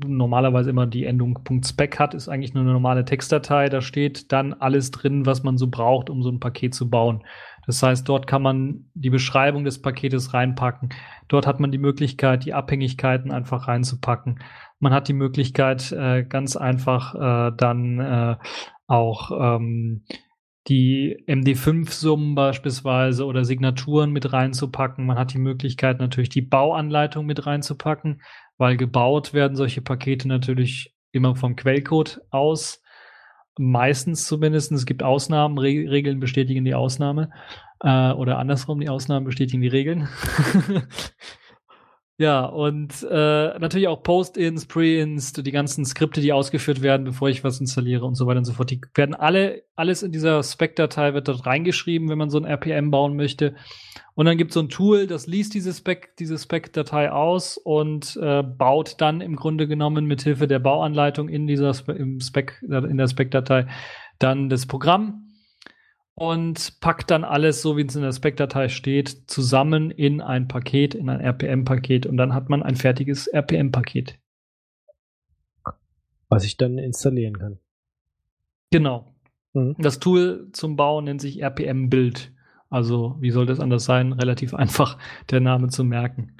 [0.04, 3.68] normalerweise immer die Endung .spec hat, ist eigentlich nur eine normale Textdatei.
[3.68, 7.22] Da steht dann alles drin, was man so braucht, um so ein Paket zu bauen.
[7.66, 10.90] Das heißt, dort kann man die Beschreibung des Paketes reinpacken.
[11.28, 14.40] Dort hat man die Möglichkeit, die Abhängigkeiten einfach reinzupacken.
[14.78, 18.36] Man hat die Möglichkeit, äh, ganz einfach äh, dann äh,
[18.86, 20.04] auch ähm,
[20.68, 25.06] die MD5-Summen beispielsweise oder Signaturen mit reinzupacken.
[25.06, 28.22] Man hat die Möglichkeit, natürlich die Bauanleitung mit reinzupacken,
[28.58, 32.82] weil gebaut werden solche Pakete natürlich immer vom Quellcode aus.
[33.58, 34.72] Meistens zumindest.
[34.72, 37.30] Es gibt Ausnahmen, Re Regeln bestätigen die Ausnahme.
[37.80, 40.08] Äh, oder andersrum, die Ausnahmen bestätigen die Regeln.
[42.18, 47.44] Ja, und äh, natürlich auch Post-ins, Pre-ins, die ganzen Skripte, die ausgeführt werden, bevor ich
[47.44, 48.70] was installiere und so weiter und so fort.
[48.70, 52.90] Die werden alle, alles in dieser Spec-Datei wird dort reingeschrieben, wenn man so ein RPM
[52.90, 53.54] bauen möchte.
[54.14, 58.18] Und dann gibt es so ein Tool, das liest diese Spec, diese Spec-Datei aus und
[58.22, 63.08] äh, baut dann im Grunde genommen mit Hilfe der Bauanleitung in dieser Spec, in der
[63.08, 63.66] Spec-Datei
[64.18, 65.25] dann das Programm
[66.16, 70.94] und packt dann alles, so wie es in der Spec-Datei steht, zusammen in ein Paket,
[70.94, 74.18] in ein RPM-Paket und dann hat man ein fertiges RPM-Paket.
[76.28, 77.58] Was ich dann installieren kann.
[78.70, 79.14] Genau.
[79.52, 79.76] Mhm.
[79.78, 82.32] Das Tool zum Bauen nennt sich RPM-Build.
[82.70, 84.12] Also, wie soll das anders sein?
[84.12, 84.98] Relativ einfach,
[85.30, 86.36] der Name zu merken.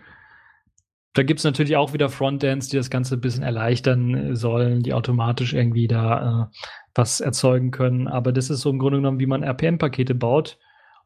[1.12, 4.95] Da gibt es natürlich auch wieder Frontends, die das Ganze ein bisschen erleichtern sollen, die
[4.95, 6.57] automatisch irgendwie da äh,
[6.96, 8.09] was erzeugen können.
[8.09, 10.59] Aber das ist so im Grunde genommen, wie man RPM-Pakete baut.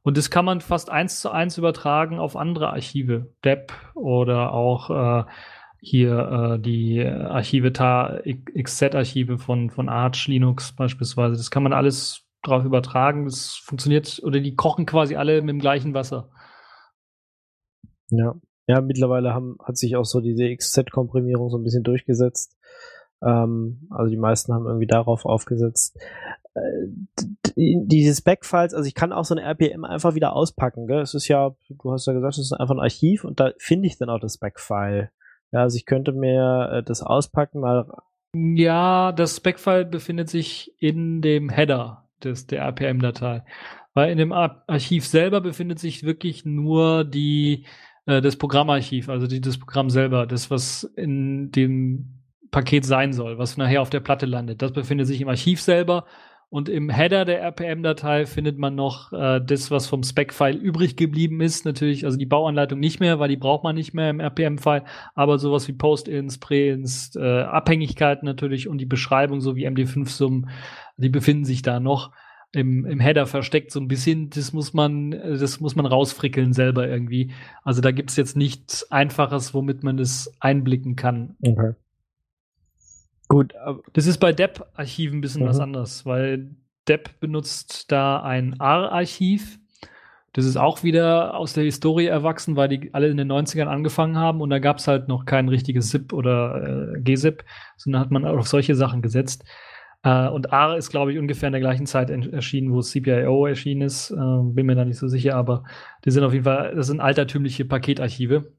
[0.03, 3.33] Und das kann man fast eins zu eins übertragen auf andere Archive.
[3.45, 5.31] DEP oder auch äh,
[5.81, 8.23] hier äh, die Archive TAR,
[8.59, 11.37] XZ-Archive von, von Arch Linux beispielsweise.
[11.37, 13.27] Das kann man alles drauf übertragen.
[13.27, 16.31] Das funktioniert, oder die kochen quasi alle mit dem gleichen Wasser.
[18.09, 18.35] Ja.
[18.67, 22.57] Ja, mittlerweile haben, hat sich auch so diese XZ-Komprimierung so ein bisschen durchgesetzt.
[23.23, 25.99] Ähm, also die meisten haben irgendwie darauf aufgesetzt.
[26.55, 26.89] Äh,
[27.57, 30.87] diese Spec-Files, also ich kann auch so eine RPM einfach wieder auspacken.
[30.87, 31.01] Gell?
[31.01, 33.87] Es ist ja, du hast ja gesagt, es ist einfach ein Archiv und da finde
[33.87, 35.11] ich dann auch das Spec-File.
[35.53, 37.87] Ja, also ich könnte mir äh, das auspacken, mal.
[38.35, 43.45] Ja, das Spec-File befindet sich in dem Header des, der RPM-Datei.
[43.93, 47.67] Weil in dem Archiv selber befindet sich wirklich nur die,
[48.07, 52.20] äh, das Programmarchiv, also die, das Programm selber, das, was in dem
[52.51, 54.63] Paket sein soll, was nachher auf der Platte landet.
[54.63, 56.05] Das befindet sich im Archiv selber
[56.51, 61.41] und im Header der RPM-Datei findet man noch äh, das, was vom Spec-File übrig geblieben
[61.41, 61.65] ist.
[61.65, 64.83] Natürlich, also die Bauanleitung nicht mehr, weil die braucht man nicht mehr im RPM-File,
[65.15, 70.51] aber sowas wie Post-ins, Pre-ins, äh, Abhängigkeiten natürlich und die Beschreibung sowie MD5-Summen,
[70.97, 72.11] die befinden sich da noch
[72.53, 74.31] im, im Header versteckt so ein bisschen.
[74.31, 77.33] Das muss man, das muss man rausfrickeln selber irgendwie.
[77.63, 81.37] Also da gibt's jetzt nichts Einfaches, womit man das einblicken kann.
[81.43, 81.75] Okay.
[83.31, 83.55] Gut,
[83.93, 85.47] das ist bei DEP-Archiven ein bisschen mhm.
[85.47, 86.51] was anderes, weil
[86.89, 89.61] DEP benutzt da ein R-Archiv.
[90.33, 94.19] Das ist auch wieder aus der Historie erwachsen, weil die alle in den 90ern angefangen
[94.19, 97.45] haben und da gab es halt noch kein richtiges ZIP oder äh, GZIP,
[97.77, 99.45] sondern hat man auf solche Sachen gesetzt.
[100.03, 103.83] Äh, und R ist, glaube ich, ungefähr in der gleichen Zeit erschienen, wo CPIO erschienen
[103.83, 104.11] ist.
[104.11, 105.63] Äh, bin mir da nicht so sicher, aber
[106.05, 108.53] die sind auf jeden Fall, das sind altertümliche Paketarchive.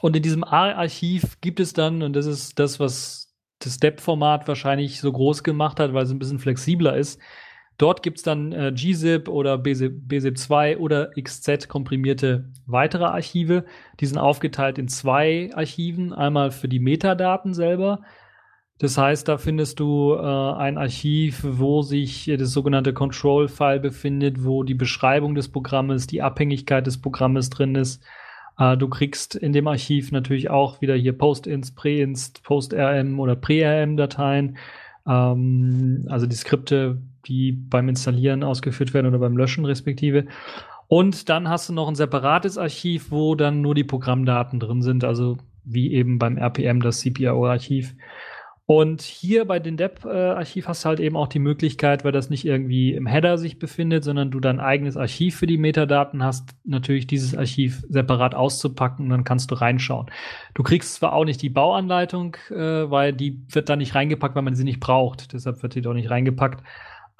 [0.00, 3.29] Und in diesem R-Archiv gibt es dann, und das ist das, was
[3.60, 7.20] das Step-Format wahrscheinlich so groß gemacht hat, weil es ein bisschen flexibler ist.
[7.78, 13.64] Dort gibt's dann äh, gzip oder bzip2 oder xz komprimierte weitere Archive.
[14.00, 16.12] Die sind aufgeteilt in zwei Archiven.
[16.12, 18.02] Einmal für die Metadaten selber.
[18.78, 24.62] Das heißt, da findest du äh, ein Archiv, wo sich das sogenannte Control-File befindet, wo
[24.62, 28.02] die Beschreibung des Programmes, die Abhängigkeit des Programmes drin ist
[28.60, 34.58] du kriegst in dem Archiv natürlich auch wieder hier Post-Inst, Pre-Inst, Post-RM oder Pre-RM-Dateien.
[35.06, 40.26] Ähm, also die Skripte, die beim Installieren ausgeführt werden oder beim Löschen respektive.
[40.88, 45.04] Und dann hast du noch ein separates Archiv, wo dann nur die Programmdaten drin sind,
[45.04, 47.94] also wie eben beim RPM das CPIO-Archiv.
[48.70, 52.44] Und hier bei den Dep-Archiv hast du halt eben auch die Möglichkeit, weil das nicht
[52.44, 57.08] irgendwie im Header sich befindet, sondern du dein eigenes Archiv für die Metadaten hast, natürlich
[57.08, 60.06] dieses Archiv separat auszupacken und dann kannst du reinschauen.
[60.54, 64.44] Du kriegst zwar auch nicht die Bauanleitung, äh, weil die wird da nicht reingepackt, weil
[64.44, 65.32] man sie nicht braucht.
[65.32, 66.62] Deshalb wird die doch nicht reingepackt.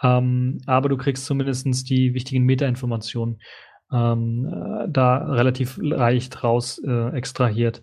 [0.05, 3.41] Ähm, aber du kriegst zumindest die wichtigen Metainformationen
[3.93, 7.83] ähm, äh, da relativ leicht raus äh, extrahiert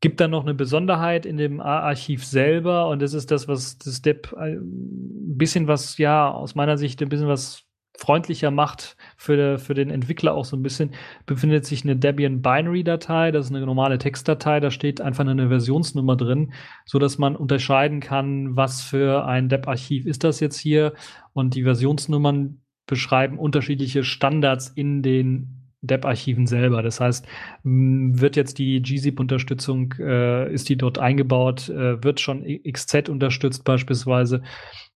[0.00, 4.02] gibt dann noch eine Besonderheit in dem archiv selber und das ist das, was das
[4.02, 7.64] Depp ein bisschen was, ja, aus meiner Sicht ein bisschen was
[7.98, 10.92] freundlicher macht für, für den Entwickler auch so ein bisschen,
[11.26, 15.48] befindet sich eine Debian Binary Datei, das ist eine normale Textdatei, da steht einfach eine
[15.48, 16.52] Versionsnummer drin,
[16.86, 20.94] so dass man unterscheiden kann, was für ein Deb-Archiv ist das jetzt hier
[21.32, 26.82] und die Versionsnummern beschreiben unterschiedliche Standards in den Deb-Archiven selber.
[26.82, 27.26] Das heißt,
[27.62, 34.42] wird jetzt die gzip-Unterstützung, äh, ist die dort eingebaut, äh, wird schon XZ unterstützt beispielsweise.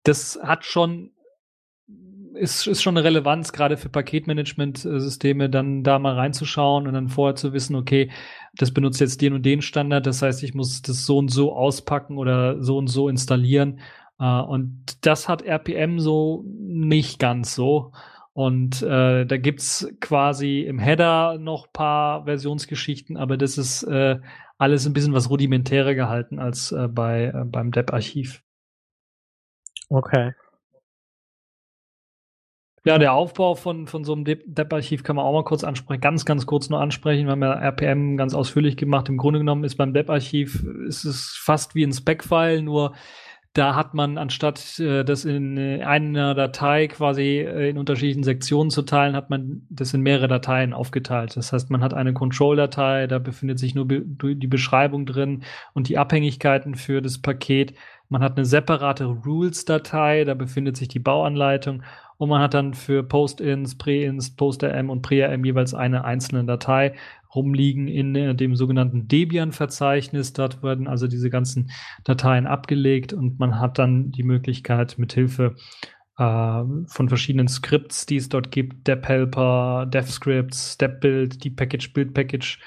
[0.04, 1.12] Das hat schon
[2.40, 7.36] ist, ist schon eine Relevanz, gerade für Paketmanagement-Systeme, dann da mal reinzuschauen und dann vorher
[7.36, 8.12] zu wissen, okay,
[8.56, 11.54] das benutzt jetzt den und den Standard, das heißt, ich muss das so und so
[11.54, 13.80] auspacken oder so und so installieren.
[14.22, 17.94] Uh, und das hat RPM so nicht ganz so.
[18.40, 24.18] Und äh, da gibt's quasi im Header noch paar Versionsgeschichten, aber das ist äh,
[24.58, 28.42] alles ein bisschen was rudimentärer gehalten als äh, bei äh, beim Deb-Archiv.
[29.90, 30.32] Okay.
[32.86, 36.24] Ja, der Aufbau von, von so einem Deb-Archiv kann man auch mal kurz ansprechen, ganz,
[36.24, 37.26] ganz kurz nur ansprechen.
[37.26, 39.10] Wir haben ja RPM ganz ausführlich gemacht.
[39.10, 42.94] Im Grunde genommen ist beim Deb-Archiv, ist es fast wie ein Spec-File, nur
[43.54, 48.70] da hat man, anstatt äh, das in äh, einer Datei quasi äh, in unterschiedlichen Sektionen
[48.70, 51.36] zu teilen, hat man das in mehrere Dateien aufgeteilt.
[51.36, 55.90] Das heißt, man hat eine Control-Datei, da befindet sich nur be die Beschreibung drin und
[55.90, 57.74] die Abhängigkeiten für das Paket.
[58.08, 61.84] Man hat eine separate Rules-Datei, da befindet sich die Bauanleitung
[62.18, 66.94] und man hat dann für Post-ins, Pre-ins, Post-rm und Pre-rm jeweils eine einzelne Datei
[67.34, 70.34] rumliegen in äh, dem sogenannten Debian-Verzeichnis.
[70.34, 71.72] Dort werden also diese ganzen
[72.04, 75.56] Dateien abgelegt und man hat dann die Möglichkeit, mithilfe
[76.18, 82.60] äh, von verschiedenen Skripts, die es dort gibt, Dep-Helper, Dev-Scripts, Step-Build, die Package, Build-Package,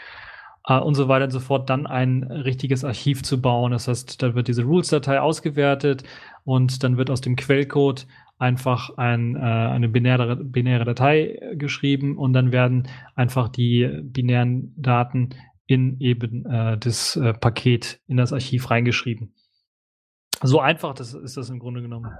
[0.70, 3.72] Uh, und so weiter und so fort, dann ein richtiges Archiv zu bauen.
[3.72, 6.04] Das heißt, da wird diese Rules-Datei ausgewertet
[6.44, 8.06] und dann wird aus dem Quellcode
[8.42, 15.30] einfach ein, äh, eine binäre, binäre Datei geschrieben und dann werden einfach die binären Daten
[15.66, 19.34] in eben äh, das äh, Paket, in das Archiv reingeschrieben.
[20.42, 22.10] So einfach das ist das im Grunde genommen.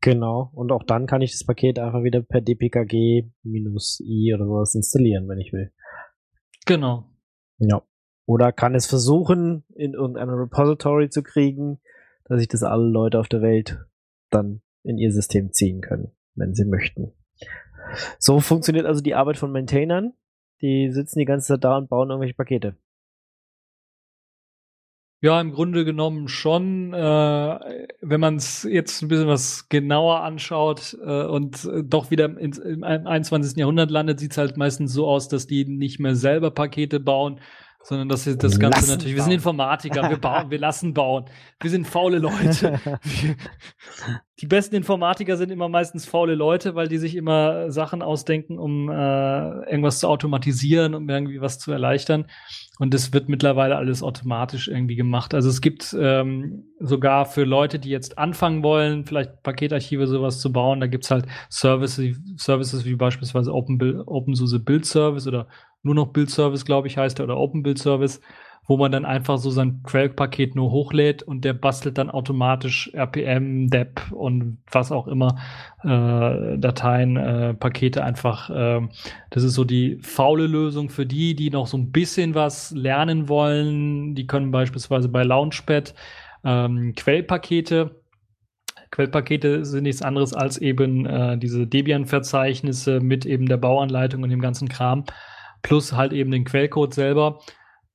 [0.00, 0.50] Genau.
[0.54, 5.38] Und auch dann kann ich das Paket einfach wieder per dpkg-i oder sowas installieren, wenn
[5.38, 5.70] ich will.
[6.64, 7.10] Genau.
[7.58, 7.82] Ja.
[8.24, 11.80] Oder kann es versuchen, in irgendeinem Repository zu kriegen,
[12.24, 13.84] dass ich das alle Leute auf der Welt
[14.30, 17.12] dann in ihr System ziehen können, wenn sie möchten.
[18.18, 20.12] So funktioniert also die Arbeit von Maintainern.
[20.60, 22.76] Die sitzen die ganze Zeit da und bauen irgendwelche Pakete.
[25.20, 26.94] Ja, im Grunde genommen schon.
[26.94, 32.58] Äh, wenn man es jetzt ein bisschen was genauer anschaut äh, und doch wieder ins,
[32.58, 33.56] im 21.
[33.56, 37.40] Jahrhundert landet, sieht es halt meistens so aus, dass die nicht mehr selber Pakete bauen,
[37.82, 41.24] sondern dass das Ganze lassen natürlich, wir sind Informatiker, wir bauen, wir lassen bauen.
[41.60, 42.80] Wir sind faule Leute.
[44.40, 48.90] die besten Informatiker sind immer meistens faule Leute, weil die sich immer Sachen ausdenken, um
[48.90, 48.92] äh,
[49.70, 52.26] irgendwas zu automatisieren, um irgendwie was zu erleichtern.
[52.78, 55.34] Und das wird mittlerweile alles automatisch irgendwie gemacht.
[55.34, 60.52] Also es gibt ähm, sogar für Leute, die jetzt anfangen wollen, vielleicht Paketarchive sowas zu
[60.52, 65.48] bauen, da gibt's halt Services, Services wie beispielsweise Open, OpenSUSE Build Service oder
[65.82, 68.20] nur noch Build Service, glaube ich, heißt er, oder Open Build Service,
[68.66, 73.68] wo man dann einfach so sein Quellpaket nur hochlädt und der bastelt dann automatisch RPM,
[73.70, 75.38] DEP und was auch immer
[75.82, 78.50] äh, Dateien, äh, Pakete einfach.
[78.50, 78.88] Äh,
[79.30, 83.28] das ist so die faule Lösung für die, die noch so ein bisschen was lernen
[83.28, 84.14] wollen.
[84.14, 85.94] Die können beispielsweise bei Launchpad
[86.44, 87.98] ähm, Quellpakete
[88.90, 94.40] Quellpakete sind nichts anderes als eben äh, diese Debian-Verzeichnisse mit eben der Bauanleitung und dem
[94.40, 95.04] ganzen Kram,
[95.62, 97.40] plus halt eben den Quellcode selber.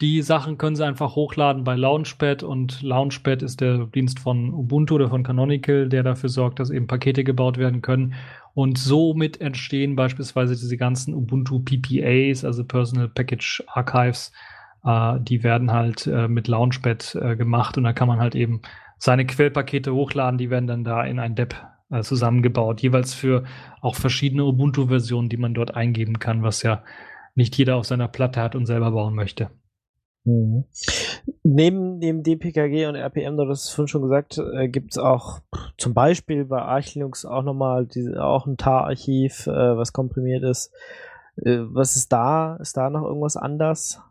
[0.01, 4.95] Die Sachen können Sie einfach hochladen bei Launchpad und Launchpad ist der Dienst von Ubuntu
[4.95, 8.15] oder von Canonical, der dafür sorgt, dass eben Pakete gebaut werden können.
[8.53, 14.31] Und somit entstehen beispielsweise diese ganzen Ubuntu PPAs, also Personal Package Archives,
[14.83, 18.61] äh, die werden halt äh, mit Launchpad äh, gemacht und da kann man halt eben
[18.97, 21.55] seine Quellpakete hochladen, die werden dann da in ein Dep
[21.91, 23.43] äh, zusammengebaut, jeweils für
[23.81, 26.83] auch verschiedene Ubuntu-Versionen, die man dort eingeben kann, was ja
[27.35, 29.49] nicht jeder auf seiner Platte hat und selber bauen möchte.
[30.25, 30.63] Mhm.
[31.43, 35.41] Neben dem DPKG und RPM, du hast es vorhin schon gesagt, äh, gibt es auch
[35.77, 40.71] zum Beispiel bei Arch Linux auch nochmal auch ein TAR-Archiv, äh, was komprimiert ist.
[41.37, 42.55] Äh, was ist da?
[42.57, 44.01] Ist da noch irgendwas anders?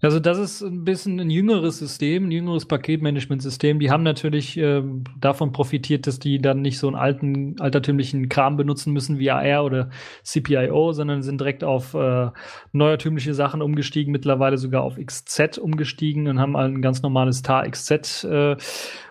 [0.00, 3.80] Also das ist ein bisschen ein jüngeres System, ein jüngeres Paketmanagementsystem.
[3.80, 4.82] Die haben natürlich äh,
[5.18, 9.64] davon profitiert, dass die dann nicht so einen alten, altertümlichen Kram benutzen müssen wie AR
[9.64, 9.90] oder
[10.22, 12.30] CPIO, sondern sind direkt auf äh,
[12.70, 18.22] neuertümliche Sachen umgestiegen, mittlerweile sogar auf XZ umgestiegen und haben ein ganz normales TAR XZ
[18.22, 18.56] äh,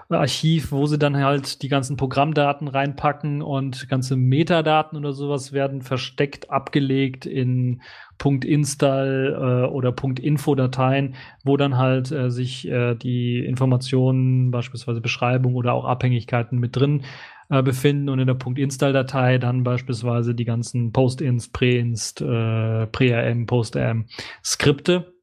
[0.10, 5.82] Archiv, wo sie dann halt die ganzen Programmdaten reinpacken und ganze Metadaten oder sowas werden
[5.82, 7.82] versteckt abgelegt in
[8.24, 15.74] .install äh, oder .info-Dateien, wo dann halt äh, sich äh, die Informationen, beispielsweise Beschreibung oder
[15.74, 17.03] auch Abhängigkeiten mit drin
[17.49, 24.05] äh, befinden und in der .install-Datei dann beispielsweise die ganzen Post-inst, Pre-inst, äh, Pre-rm, Post-rm
[24.43, 25.16] Skripte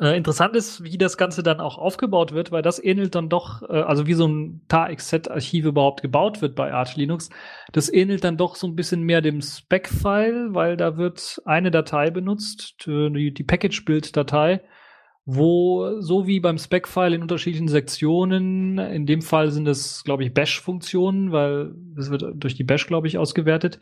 [0.00, 3.62] äh, interessant ist, wie das Ganze dann auch aufgebaut wird, weil das ähnelt dann doch,
[3.62, 7.28] äh, also wie so ein TAXZ-Archiv überhaupt gebaut wird bei Arch Linux.
[7.72, 12.10] Das ähnelt dann doch so ein bisschen mehr dem Spec-File, weil da wird eine Datei
[12.10, 14.62] benutzt, die, die Package-Build-Datei,
[15.26, 20.34] wo so wie beim Spec-File in unterschiedlichen Sektionen, in dem Fall sind es, glaube ich,
[20.34, 23.80] Bash-Funktionen, weil das wird durch die Bash, glaube ich, ausgewertet,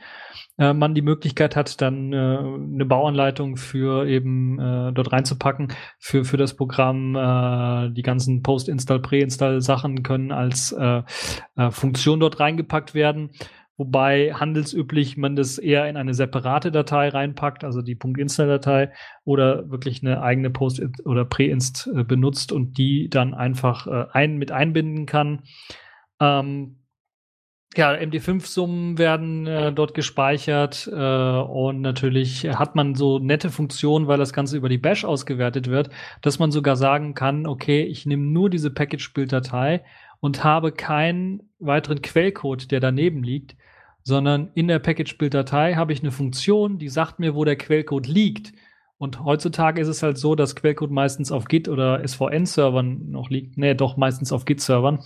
[0.59, 6.25] äh, man die Möglichkeit hat, dann äh, eine Bauanleitung für eben äh, dort reinzupacken, für,
[6.25, 7.17] für das Programm.
[7.17, 11.03] Äh, die ganzen Post-Install, Pre-Install-Sachen können als äh,
[11.57, 13.31] äh, Funktion dort reingepackt werden
[13.77, 18.93] wobei handelsüblich man das eher in eine separate Datei reinpackt, also die .install-Datei
[19.25, 24.37] oder wirklich eine eigene Post- oder Pre-Inst äh, benutzt und die dann einfach äh, ein,
[24.39, 25.43] mit einbinden kann.
[26.21, 26.79] Ähm,
[27.75, 34.19] ja, MD5-Summen werden äh, dort gespeichert äh, und natürlich hat man so nette Funktionen, weil
[34.19, 35.89] das Ganze über die Bash ausgewertet wird,
[36.21, 39.83] dass man sogar sagen kann, okay, ich nehme nur diese Package-Build-Datei
[40.21, 43.57] und habe keinen weiteren Quellcode, der daneben liegt,
[44.05, 48.53] sondern in der Package-Build-Datei habe ich eine Funktion, die sagt mir, wo der Quellcode liegt.
[48.99, 53.59] Und heutzutage ist es halt so, dass Quellcode meistens auf Git oder SVN-Servern noch liegt.
[53.59, 55.01] Nee, doch meistens auf Git-Servern.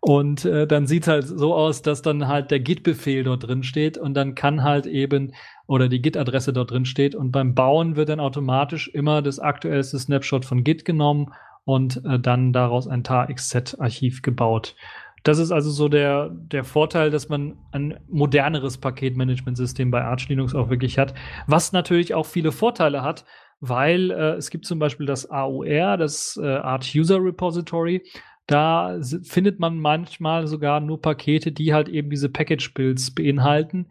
[0.00, 3.96] Und äh, dann sieht halt so aus, dass dann halt der Git-Befehl dort drin steht
[3.96, 5.32] und dann kann halt eben
[5.66, 9.98] oder die Git-Adresse dort drin steht und beim Bauen wird dann automatisch immer das aktuellste
[9.98, 11.32] Snapshot von Git genommen
[11.64, 14.76] und äh, dann daraus ein tar-xz-Archiv gebaut.
[15.24, 20.54] Das ist also so der, der Vorteil, dass man ein moderneres Paketmanagementsystem bei Arch Linux
[20.54, 21.14] auch wirklich hat,
[21.46, 23.24] was natürlich auch viele Vorteile hat,
[23.58, 28.02] weil äh, es gibt zum Beispiel das AUR, das äh, Arch User Repository.
[28.46, 33.86] Da findet man manchmal sogar nur Pakete, die halt eben diese Package-Builds beinhalten.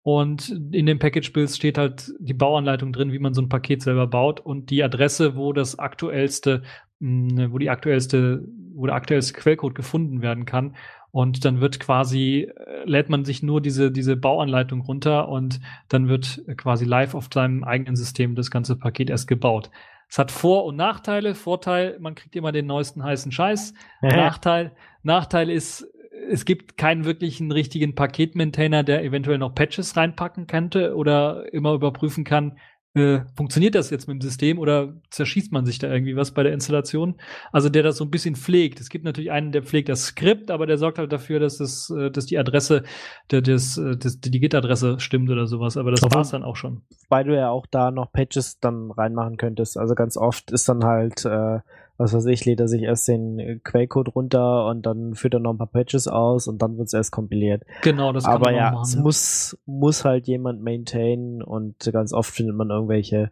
[0.00, 4.06] Und in den Package-Builds steht halt die Bauanleitung drin, wie man so ein Paket selber
[4.06, 6.62] baut und die Adresse, wo das aktuellste
[7.00, 8.44] wo die aktuellste,
[8.74, 10.76] wo der aktuellste Quellcode gefunden werden kann.
[11.12, 16.08] Und dann wird quasi, äh, lädt man sich nur diese, diese Bauanleitung runter und dann
[16.08, 19.70] wird quasi live auf seinem eigenen System das ganze Paket erst gebaut.
[20.08, 21.34] Es hat Vor- und Nachteile.
[21.34, 23.74] Vorteil, man kriegt immer den neuesten heißen Scheiß.
[24.16, 25.86] Nachteil, Nachteil ist,
[26.30, 32.24] es gibt keinen wirklichen richtigen Paketmaintainer, der eventuell noch Patches reinpacken könnte oder immer überprüfen
[32.24, 32.58] kann,
[32.94, 36.42] äh, funktioniert das jetzt mit dem System oder zerschießt man sich da irgendwie was bei
[36.42, 37.14] der Installation?
[37.52, 38.80] Also der das so ein bisschen pflegt.
[38.80, 41.90] Es gibt natürlich einen, der pflegt das Skript, aber der sorgt halt dafür, dass das,
[41.90, 42.82] äh, dass die Adresse,
[43.30, 45.76] der, des, äh, des, die Git-Adresse stimmt oder sowas.
[45.76, 46.82] Aber das war es dann auch schon.
[47.08, 49.78] Weil du ja auch da noch Patches dann reinmachen könntest.
[49.78, 51.60] Also ganz oft ist dann halt äh,
[52.00, 55.52] was weiß ich, lädt er sich erst den Quellcode runter und dann führt er noch
[55.52, 57.62] ein paar Patches aus und dann wird es erst kompiliert.
[57.82, 59.00] Genau, das kann Aber man ja, machen, es ja.
[59.02, 63.30] muss, muss halt jemand maintainen und ganz oft findet man irgendwelche,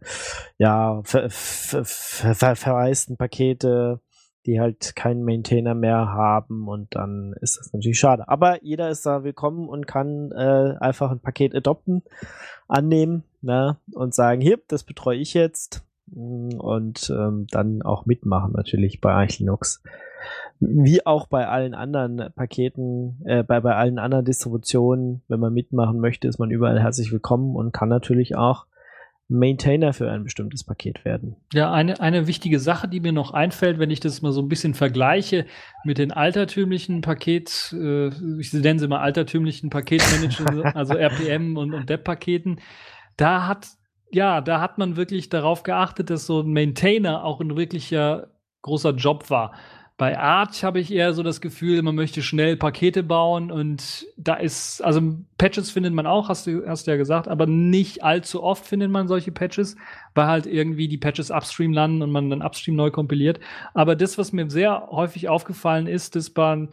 [0.58, 4.02] ja, ver, ver, ver, ver, verwaisten Pakete,
[4.44, 8.28] die halt keinen Maintainer mehr haben und dann ist das natürlich schade.
[8.28, 12.02] Aber jeder ist da willkommen und kann äh, einfach ein Paket adopten,
[12.68, 19.00] annehmen ne, und sagen, hier, das betreue ich jetzt und ähm, dann auch mitmachen natürlich
[19.00, 19.82] bei Arch Linux.
[20.61, 26.00] Wie auch bei allen anderen Paketen, äh, bei, bei allen anderen Distributionen, wenn man mitmachen
[26.00, 28.66] möchte, ist man überall herzlich willkommen und kann natürlich auch
[29.28, 31.36] Maintainer für ein bestimmtes Paket werden.
[31.52, 34.48] Ja, eine, eine wichtige Sache, die mir noch einfällt, wenn ich das mal so ein
[34.48, 35.44] bisschen vergleiche
[35.84, 38.09] mit den altertümlichen Paket, äh,
[38.40, 42.61] ich nenne sie mal altertümlichen Paketmanager, also RPM und, und DEP-Paketen,
[43.18, 43.68] da hat,
[44.11, 48.28] ja, da hat man wirklich darauf geachtet, dass so ein Maintainer auch ein wirklicher
[48.62, 49.52] großer Job war.
[49.98, 54.34] Bei Arch habe ich eher so das Gefühl, man möchte schnell Pakete bauen und da
[54.34, 55.02] ist, also
[55.38, 58.92] Patches findet man auch, hast du, hast du ja gesagt, aber nicht allzu oft findet
[58.92, 59.76] man solche Patches,
[60.14, 63.40] weil halt irgendwie die Patches upstream landen und man dann upstream neu kompiliert.
[63.74, 66.70] Aber das, was mir sehr häufig aufgefallen ist, dass man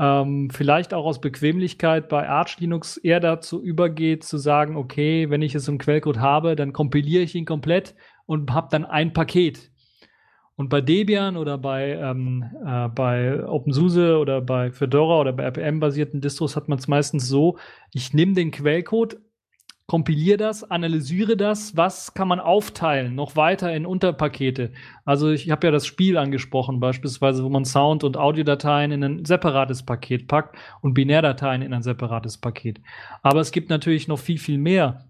[0.00, 5.42] ähm, vielleicht auch aus Bequemlichkeit bei Arch Linux eher dazu übergeht, zu sagen, okay, wenn
[5.42, 7.94] ich es im Quellcode habe, dann kompiliere ich ihn komplett
[8.24, 9.70] und habe dann ein Paket.
[10.56, 16.22] Und bei Debian oder bei, ähm, äh, bei OpenSUSE oder bei Fedora oder bei RPM-basierten
[16.22, 17.58] Distros hat man es meistens so,
[17.92, 19.18] ich nehme den Quellcode,
[19.90, 24.70] kompiliere das, analysiere das, was kann man aufteilen, noch weiter in Unterpakete.
[25.04, 29.24] Also ich habe ja das Spiel angesprochen, beispielsweise, wo man Sound- und Audiodateien in ein
[29.24, 32.80] separates Paket packt und Binärdateien in ein separates Paket.
[33.22, 35.08] Aber es gibt natürlich noch viel, viel mehr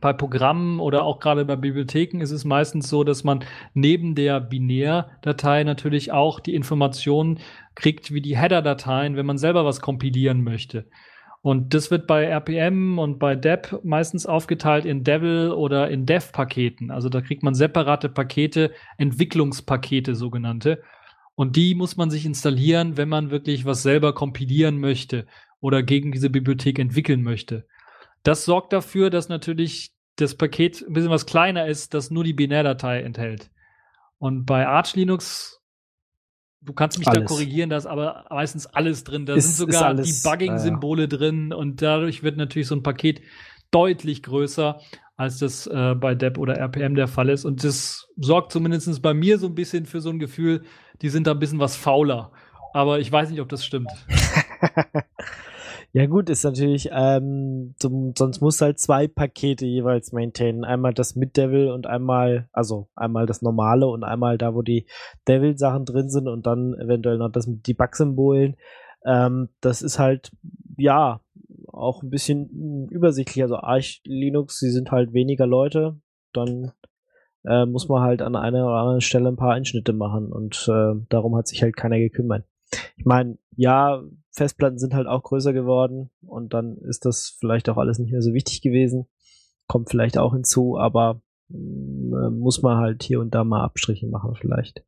[0.00, 3.44] bei Programmen oder auch gerade bei Bibliotheken ist es meistens so, dass man
[3.74, 7.40] neben der Binärdatei natürlich auch die Informationen
[7.74, 10.86] kriegt wie die Header-Dateien, wenn man selber was kompilieren möchte.
[11.42, 16.92] Und das wird bei RPM und bei DEP meistens aufgeteilt in Devil oder in Dev-Paketen.
[16.92, 20.82] Also da kriegt man separate Pakete, Entwicklungspakete sogenannte.
[21.34, 25.26] Und die muss man sich installieren, wenn man wirklich was selber kompilieren möchte
[25.60, 27.66] oder gegen diese Bibliothek entwickeln möchte.
[28.22, 32.34] Das sorgt dafür, dass natürlich das Paket ein bisschen was kleiner ist, das nur die
[32.34, 33.50] Binärdatei enthält.
[34.18, 35.61] Und bei Arch Linux,
[36.64, 37.20] du kannst mich alles.
[37.20, 39.26] da korrigieren, da ist aber meistens alles drin.
[39.26, 41.08] Da ist, sind sogar Debugging-Symbole ja.
[41.08, 43.20] drin und dadurch wird natürlich so ein Paket
[43.70, 44.80] deutlich größer,
[45.16, 47.44] als das äh, bei Deb oder RPM der Fall ist.
[47.44, 50.64] Und das sorgt zumindest bei mir so ein bisschen für so ein Gefühl,
[51.00, 52.32] die sind da ein bisschen was fauler.
[52.74, 53.90] Aber ich weiß nicht, ob das stimmt.
[55.94, 60.64] Ja gut, ist natürlich, ähm, zum, sonst muss halt zwei Pakete jeweils maintainen.
[60.64, 64.86] Einmal das mit Devil und einmal, also einmal das normale und einmal da, wo die
[65.28, 68.56] Devil-Sachen drin sind und dann eventuell noch das mit Debug-Symbolen.
[69.04, 70.30] Ähm, das ist halt,
[70.78, 71.20] ja,
[71.66, 73.42] auch ein bisschen übersichtlich.
[73.42, 76.00] Also Arch Linux, sie sind halt weniger Leute,
[76.32, 76.72] dann
[77.44, 80.94] äh, muss man halt an einer oder anderen Stelle ein paar Einschnitte machen und äh,
[81.10, 82.44] darum hat sich halt keiner gekümmert.
[82.96, 87.76] Ich meine, ja, Festplatten sind halt auch größer geworden und dann ist das vielleicht auch
[87.76, 89.06] alles nicht mehr so wichtig gewesen.
[89.66, 91.20] Kommt vielleicht auch hinzu, aber
[91.50, 94.84] äh, muss man halt hier und da mal Abstriche machen vielleicht.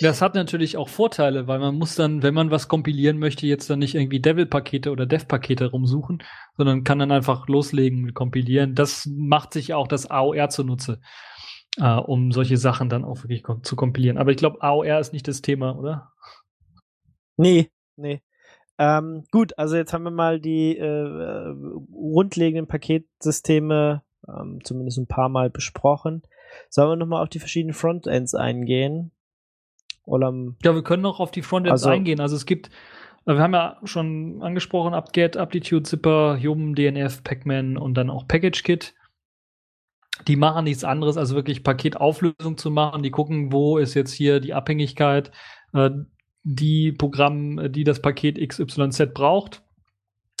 [0.00, 3.68] Das hat natürlich auch Vorteile, weil man muss dann, wenn man was kompilieren möchte, jetzt
[3.68, 6.22] dann nicht irgendwie Devil-Pakete oder Dev-Pakete rumsuchen,
[6.56, 8.74] sondern kann dann einfach loslegen mit Kompilieren.
[8.74, 11.00] Das macht sich auch das AOR zunutze,
[11.78, 14.18] äh, um solche Sachen dann auch wirklich zu kompilieren.
[14.18, 16.12] Aber ich glaube, AOR ist nicht das Thema, oder?
[17.38, 18.20] Nee, nee.
[18.78, 21.54] Ähm, gut, also jetzt haben wir mal die äh,
[21.90, 26.22] grundlegenden Paketsysteme ähm, zumindest ein paar Mal besprochen.
[26.68, 29.12] Sollen wir nochmal auf die verschiedenen Frontends eingehen?
[30.04, 30.32] Oder,
[30.62, 32.20] ja, wir können noch auf die Frontends also, eingehen.
[32.20, 32.68] Also es gibt,
[33.26, 38.26] äh, wir haben ja schon angesprochen, UpGet, Aptitude, Zipper, Yum, DNF, Pacman und dann auch
[38.26, 38.94] PackageKit.
[40.26, 43.02] Die machen nichts anderes, als wirklich Paketauflösung zu machen.
[43.02, 45.30] Die gucken, wo ist jetzt hier die Abhängigkeit.
[45.72, 45.90] Äh,
[46.42, 49.62] die Programme, die das Paket XYZ braucht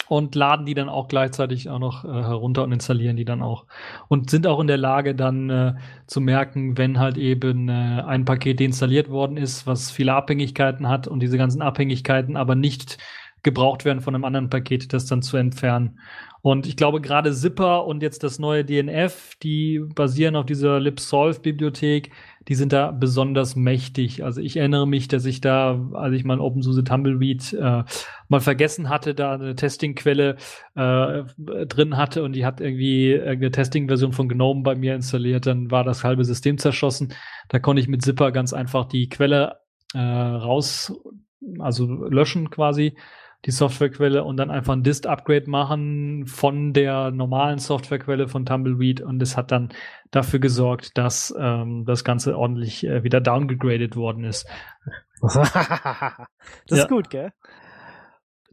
[0.08, 3.66] und laden die dann auch gleichzeitig auch noch äh, herunter und installieren die dann auch.
[4.08, 5.74] Und sind auch in der Lage dann äh,
[6.06, 11.06] zu merken, wenn halt eben äh, ein Paket deinstalliert worden ist, was viele Abhängigkeiten hat
[11.06, 12.98] und diese ganzen Abhängigkeiten aber nicht
[13.42, 16.00] gebraucht werden von einem anderen Paket, das dann zu entfernen.
[16.40, 22.10] Und ich glaube, gerade Zipper und jetzt das neue DNF, die basieren auf dieser libsolve-Bibliothek,
[22.48, 24.24] die sind da besonders mächtig.
[24.24, 27.84] Also ich erinnere mich, dass ich da, als ich mal OpenSUSE Tumbleweed äh,
[28.28, 30.36] mal vergessen hatte, da eine Testingquelle
[30.74, 31.24] äh,
[31.66, 35.84] drin hatte und die hat irgendwie eine Testing-Version von GNOME bei mir installiert, dann war
[35.84, 37.12] das halbe System zerschossen.
[37.48, 39.58] Da konnte ich mit Zipper ganz einfach die Quelle
[39.94, 40.92] äh, raus,
[41.58, 42.96] also löschen quasi
[43.44, 49.22] die Softwarequelle und dann einfach ein Dist-Upgrade machen von der normalen Softwarequelle von Tumbleweed und
[49.22, 49.68] es hat dann
[50.10, 54.48] dafür gesorgt, dass ähm, das Ganze ordentlich äh, wieder downgegradet worden ist.
[55.20, 55.34] das
[56.68, 56.76] ja.
[56.76, 57.32] ist gut, gell?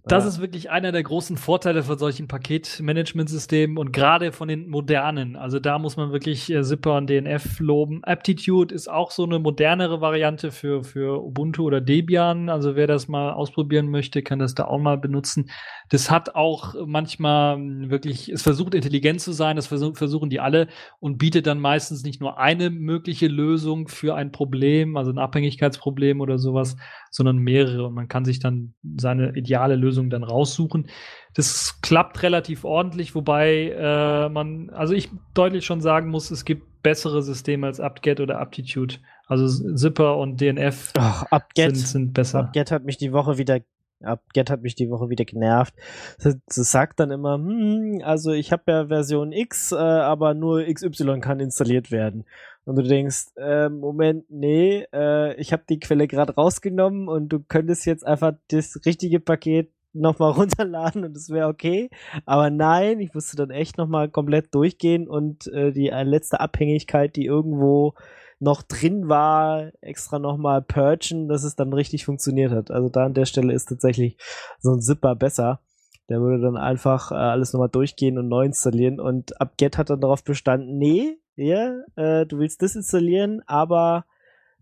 [0.08, 0.30] Das Ja.
[0.30, 5.36] ist wirklich einer der großen Vorteile von solchen Paketmanagementsystemen und gerade von den modernen.
[5.36, 8.04] Also da muss man wirklich äh, Zipper und DNF loben.
[8.04, 12.50] Aptitude ist auch so eine modernere Variante für, für Ubuntu oder Debian.
[12.50, 15.50] Also wer das mal ausprobieren möchte, kann das da auch mal benutzen.
[15.90, 20.40] Das hat auch manchmal mh, wirklich, es versucht intelligent zu sein, das versuch, versuchen die
[20.40, 20.68] alle
[21.00, 26.22] und bietet dann meistens nicht nur eine mögliche Lösung für ein Problem, also ein Abhängigkeitsproblem
[26.22, 26.76] oder sowas,
[27.10, 30.90] sondern mehrere und man kann sich dann seine ideale Lösung dann raussuchen.
[31.34, 36.82] Das klappt relativ ordentlich, wobei äh, man, also ich deutlich schon sagen muss, es gibt
[36.82, 38.96] bessere Systeme als apt-get oder Aptitude.
[39.28, 41.26] Also Zipper und DNF Ach,
[41.56, 42.40] sind, sind besser.
[42.40, 43.60] Upget hat mich die Woche wieder
[44.02, 45.74] Upget hat mich die Woche wieder genervt.
[46.22, 51.22] Das sagt dann immer, hm, also ich habe ja Version X, äh, aber nur XY
[51.22, 52.26] kann installiert werden.
[52.66, 57.40] Und du denkst, äh, Moment, nee, äh, ich habe die Quelle gerade rausgenommen und du
[57.40, 61.90] könntest jetzt einfach das richtige Paket nochmal runterladen und es wäre okay.
[62.26, 67.16] Aber nein, ich musste dann echt nochmal komplett durchgehen und äh, die äh, letzte Abhängigkeit,
[67.16, 67.94] die irgendwo
[68.40, 72.70] noch drin war, extra nochmal purgen, dass es dann richtig funktioniert hat.
[72.70, 74.18] Also da an der Stelle ist tatsächlich
[74.60, 75.62] so ein Zipper besser.
[76.10, 79.00] Der würde dann einfach äh, alles nochmal durchgehen und neu installieren.
[79.00, 84.06] Und Upget hat dann darauf bestanden, nee, ja, äh, du willst das installieren, aber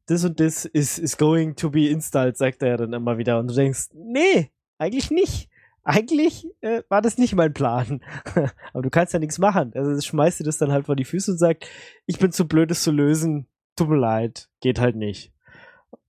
[0.05, 3.39] das und das is, is going to be installed, sagt er dann immer wieder.
[3.39, 5.49] Und du denkst, nee, eigentlich nicht.
[5.83, 8.01] Eigentlich äh, war das nicht mein Plan.
[8.73, 9.73] aber du kannst ja nichts machen.
[9.75, 11.67] Also schmeißt dir das dann halt vor die Füße und sagt,
[12.05, 13.47] ich bin zu blöd, es zu lösen.
[13.75, 15.33] Tut mir leid, geht halt nicht.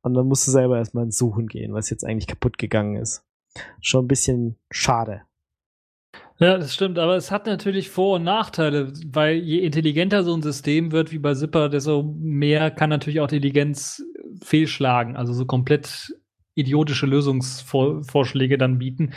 [0.02, 3.24] Und dann musst du selber erstmal ins Suchen gehen, was jetzt eigentlich kaputt gegangen ist.
[3.80, 5.22] Schon ein bisschen schade.
[6.38, 10.42] Ja, das stimmt, aber es hat natürlich Vor- und Nachteile, weil je intelligenter so ein
[10.42, 14.02] System wird wie bei Zipper, desto mehr kann natürlich auch die Intelligenz
[14.42, 16.12] fehlschlagen, also so komplett
[16.55, 19.12] idiotische Lösungsvorschläge dann bieten.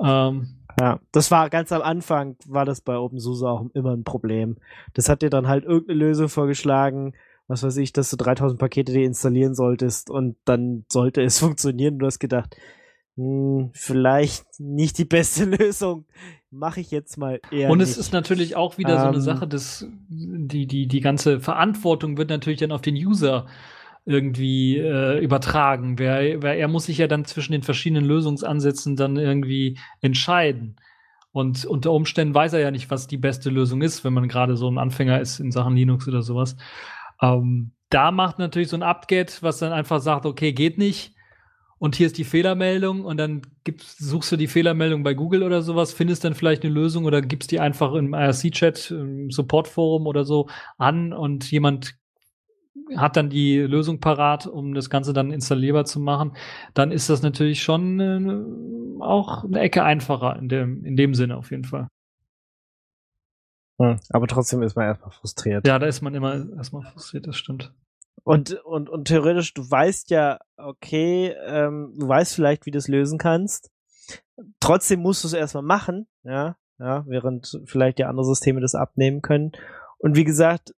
[0.00, 0.48] Ähm,
[0.78, 4.56] Ja, das war ganz am Anfang, war das bei OpenSUSE auch immer ein Problem.
[4.94, 7.14] Das hat dir dann halt irgendeine Lösung vorgeschlagen,
[7.48, 11.98] was weiß ich, dass du 3000 Pakete dir installieren solltest und dann sollte es funktionieren.
[11.98, 12.56] Du hast gedacht,
[13.16, 16.04] hm, vielleicht nicht die beste Lösung.
[16.50, 17.90] Mache ich jetzt mal eher und nicht.
[17.90, 22.16] es ist natürlich auch wieder so eine Ähm, Sache, dass die, die, die ganze Verantwortung
[22.16, 23.46] wird natürlich dann auf den User
[24.04, 25.98] irgendwie äh, übertragen.
[25.98, 30.76] Wer, wer, er muss sich ja dann zwischen den verschiedenen Lösungsansätzen dann irgendwie entscheiden.
[31.32, 34.56] Und unter Umständen weiß er ja nicht, was die beste Lösung ist, wenn man gerade
[34.56, 36.56] so ein Anfänger ist in Sachen Linux oder sowas.
[37.20, 41.14] Ähm, da macht natürlich so ein Upget, was dann einfach sagt, okay, geht nicht.
[41.78, 43.42] Und hier ist die Fehlermeldung und dann
[43.78, 47.52] suchst du die Fehlermeldung bei Google oder sowas, findest dann vielleicht eine Lösung oder gibst
[47.52, 51.94] die einfach im IRC-Chat, im Support-Forum oder so an und jemand
[52.96, 56.36] hat dann die Lösung parat, um das Ganze dann installierbar zu machen,
[56.74, 61.36] dann ist das natürlich schon äh, auch eine Ecke einfacher in dem, in dem Sinne
[61.36, 61.88] auf jeden Fall.
[63.80, 65.66] Hm, aber trotzdem ist man erstmal frustriert.
[65.66, 67.72] Ja, da ist man immer erstmal frustriert, das stimmt.
[68.24, 72.88] Und, und, und theoretisch, du weißt ja, okay, ähm, du weißt vielleicht, wie du es
[72.88, 73.70] lösen kannst.
[74.60, 79.22] Trotzdem musst du es erstmal machen, ja, ja, während vielleicht ja andere Systeme das abnehmen
[79.22, 79.52] können.
[79.98, 80.74] Und wie gesagt,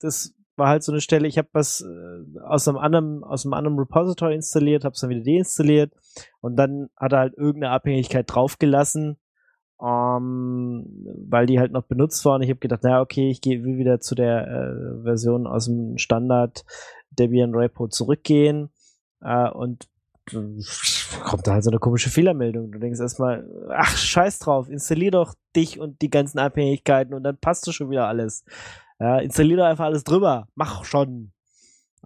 [0.00, 3.54] das war halt so eine Stelle, ich habe was äh, aus einem anderen, aus einem
[3.54, 5.92] anderen Repository installiert, habe es dann wieder deinstalliert
[6.40, 9.16] und dann hat er halt irgendeine Abhängigkeit draufgelassen,
[9.82, 10.86] ähm,
[11.28, 14.00] weil die halt noch benutzt war und ich habe gedacht, naja, okay, ich gehe wieder
[14.00, 16.64] zu der äh, Version aus dem Standard
[17.10, 18.70] Debian Repo zurückgehen
[19.22, 19.88] äh, und
[21.22, 22.72] kommt da halt so eine komische Fehlermeldung.
[22.72, 27.36] Du denkst erstmal, ach, scheiß drauf, installier doch dich und die ganzen Abhängigkeiten und dann
[27.36, 28.44] passt du schon wieder alles.
[29.00, 30.48] Ja, installier doch einfach alles drüber.
[30.54, 31.32] Mach schon.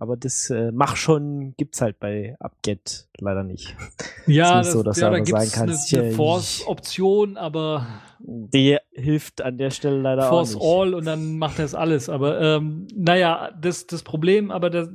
[0.00, 3.76] Aber das äh, Mach schon gibt's halt bei Upget leider nicht.
[4.26, 7.86] Ja, Ist nicht so, dass ja da gibt's sagen eine, kannst, eine ja, Force-Option, aber
[8.20, 10.92] Die hilft an der Stelle leider Force auch nicht.
[10.92, 12.10] All und dann macht er es alles.
[12.10, 14.86] Aber ähm, naja, das, das Problem, aber da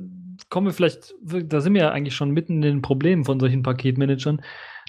[0.50, 3.64] kommen wir vielleicht, da sind wir ja eigentlich schon mitten in den Problemen von solchen
[3.64, 4.40] Paketmanagern.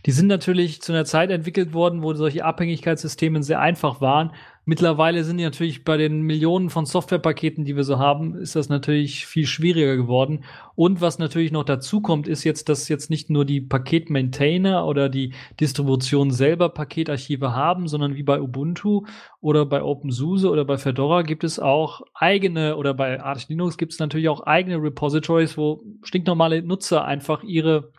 [0.06, 4.32] Die sind natürlich zu einer Zeit entwickelt worden, wo solche Abhängigkeitssysteme sehr einfach waren.
[4.68, 8.68] Mittlerweile sind die natürlich bei den Millionen von Softwarepaketen, die wir so haben, ist das
[8.68, 10.44] natürlich viel schwieriger geworden.
[10.74, 15.08] Und was natürlich noch dazu kommt, ist jetzt, dass jetzt nicht nur die Paketmaintainer oder
[15.08, 19.06] die Distribution selber Paketarchive haben, sondern wie bei Ubuntu
[19.40, 23.94] oder bei OpenSUSE oder bei Fedora gibt es auch eigene oder bei Arch Linux gibt
[23.94, 27.92] es natürlich auch eigene Repositories, wo stinknormale Nutzer einfach ihre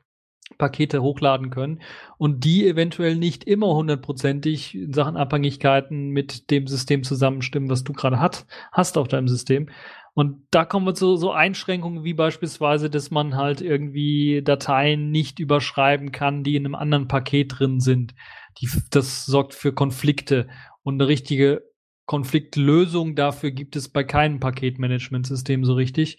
[0.59, 1.81] Pakete hochladen können
[2.19, 7.93] und die eventuell nicht immer hundertprozentig in Sachen Abhängigkeiten mit dem System zusammenstimmen, was du
[7.93, 9.69] gerade hat, hast auf deinem System.
[10.15, 15.41] Und da kommen wir zu so Einschränkungen wie beispielsweise, dass man halt irgendwie Dateien nicht
[15.41, 18.15] überschreiben kann, die in einem anderen Paket drin sind.
[18.59, 20.49] Die, das sorgt für Konflikte.
[20.83, 21.65] Und eine richtige
[22.07, 26.19] Konfliktlösung dafür gibt es bei keinem Paketmanagementsystem so richtig.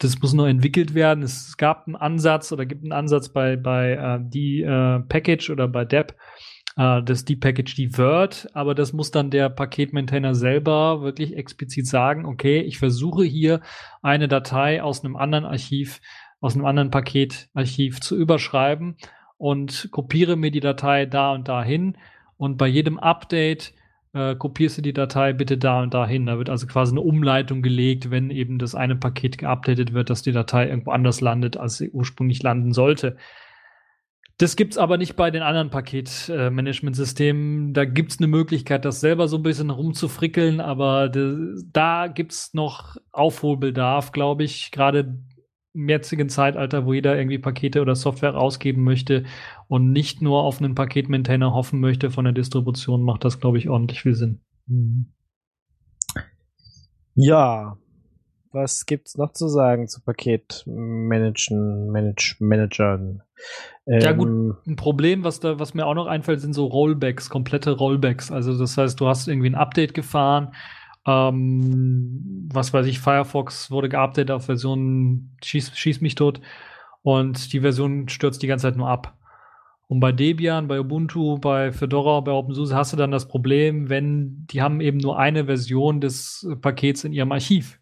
[0.00, 1.22] Das muss noch entwickelt werden.
[1.22, 5.68] Es gab einen Ansatz oder gibt einen Ansatz bei, bei äh, die äh, Package oder
[5.68, 6.16] bei DEP,
[6.76, 11.86] äh, das die Package die Word, aber das muss dann der Paketmaintainer selber wirklich explizit
[11.86, 13.60] sagen, okay, ich versuche hier
[14.00, 16.00] eine Datei aus einem anderen Archiv,
[16.40, 18.96] aus einem anderen Paketarchiv zu überschreiben
[19.36, 21.98] und kopiere mir die Datei da und dahin
[22.38, 23.74] und bei jedem Update
[24.12, 26.26] äh, kopierst du die Datei bitte da und dahin.
[26.26, 30.22] Da wird also quasi eine Umleitung gelegt, wenn eben das eine Paket geupdatet wird, dass
[30.22, 33.16] die Datei irgendwo anders landet, als sie ursprünglich landen sollte.
[34.40, 37.74] Das gibt's aber nicht bei den anderen Paketmanagementsystemen.
[37.74, 44.12] Da gibt's eine Möglichkeit, das selber so ein bisschen rumzufrickeln, aber da gibt's noch Aufholbedarf,
[44.12, 44.70] glaube ich.
[44.70, 45.18] Gerade
[45.74, 49.24] jetzigen Zeitalter, wo jeder irgendwie Pakete oder Software rausgeben möchte
[49.68, 53.68] und nicht nur auf einen Paketmaintainer hoffen möchte von der Distribution, macht das, glaube ich,
[53.68, 54.40] ordentlich viel Sinn.
[54.66, 55.12] Mhm.
[57.14, 57.76] Ja,
[58.52, 63.22] was gibt's noch zu sagen zu Paketmanagen, Manage, Managern?
[63.86, 66.66] Ähm, ja gut, ähm, ein Problem, was da, was mir auch noch einfällt, sind so
[66.66, 68.32] Rollbacks, komplette Rollbacks.
[68.32, 70.52] Also das heißt, du hast irgendwie ein Update gefahren,
[71.06, 76.40] ähm, was weiß ich, Firefox wurde geupdatet auf Version schieß, schieß mich tot
[77.02, 79.16] und die Version stürzt die ganze Zeit nur ab.
[79.88, 84.46] Und bei Debian, bei Ubuntu, bei Fedora, bei OpenSUSE hast du dann das Problem, wenn
[84.46, 87.80] die haben eben nur eine Version des Pakets in ihrem Archiv.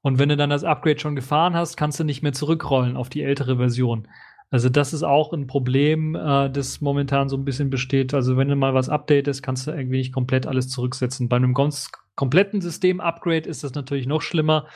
[0.00, 3.10] Und wenn du dann das Upgrade schon gefahren hast, kannst du nicht mehr zurückrollen auf
[3.10, 4.08] die ältere Version.
[4.50, 8.14] Also das ist auch ein Problem, äh, das momentan so ein bisschen besteht.
[8.14, 11.28] Also wenn du mal was updatest, kannst du irgendwie nicht komplett alles zurücksetzen.
[11.28, 14.66] Bei einem ganz kompletten System-Upgrade ist das natürlich noch schlimmer.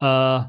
[0.00, 0.40] Äh,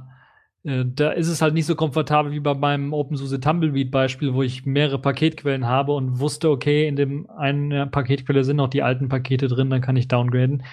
[0.66, 4.44] äh, da ist es halt nicht so komfortabel wie bei meinem OpenSUSE Tumbleweed Beispiel, wo
[4.44, 9.08] ich mehrere Paketquellen habe und wusste, okay, in dem einen Paketquelle sind noch die alten
[9.08, 10.64] Pakete drin, dann kann ich downgraden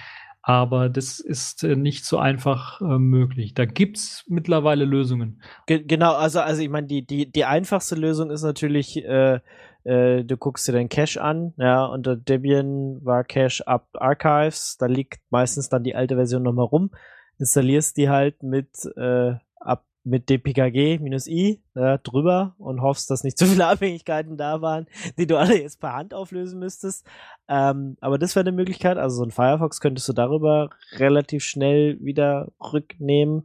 [0.43, 3.53] aber das ist äh, nicht so einfach äh, möglich.
[3.53, 5.41] Da gibt's mittlerweile Lösungen.
[5.65, 9.39] Ge genau, also also ich meine, die die die einfachste Lösung ist natürlich äh,
[9.85, 14.85] äh, du guckst dir deinen Cache an, ja, unter Debian war Cache up Archives, da
[14.85, 16.91] liegt meistens dann die alte Version nochmal rum,
[17.39, 19.35] installierst die halt mit äh,
[20.03, 24.87] mit dpkg-i ja, drüber und hoffst, dass nicht zu viele Abhängigkeiten da waren,
[25.17, 27.05] die du alle jetzt per Hand auflösen müsstest.
[27.47, 28.97] Ähm, aber das wäre eine Möglichkeit.
[28.97, 33.43] Also so ein Firefox könntest du darüber relativ schnell wieder rücknehmen.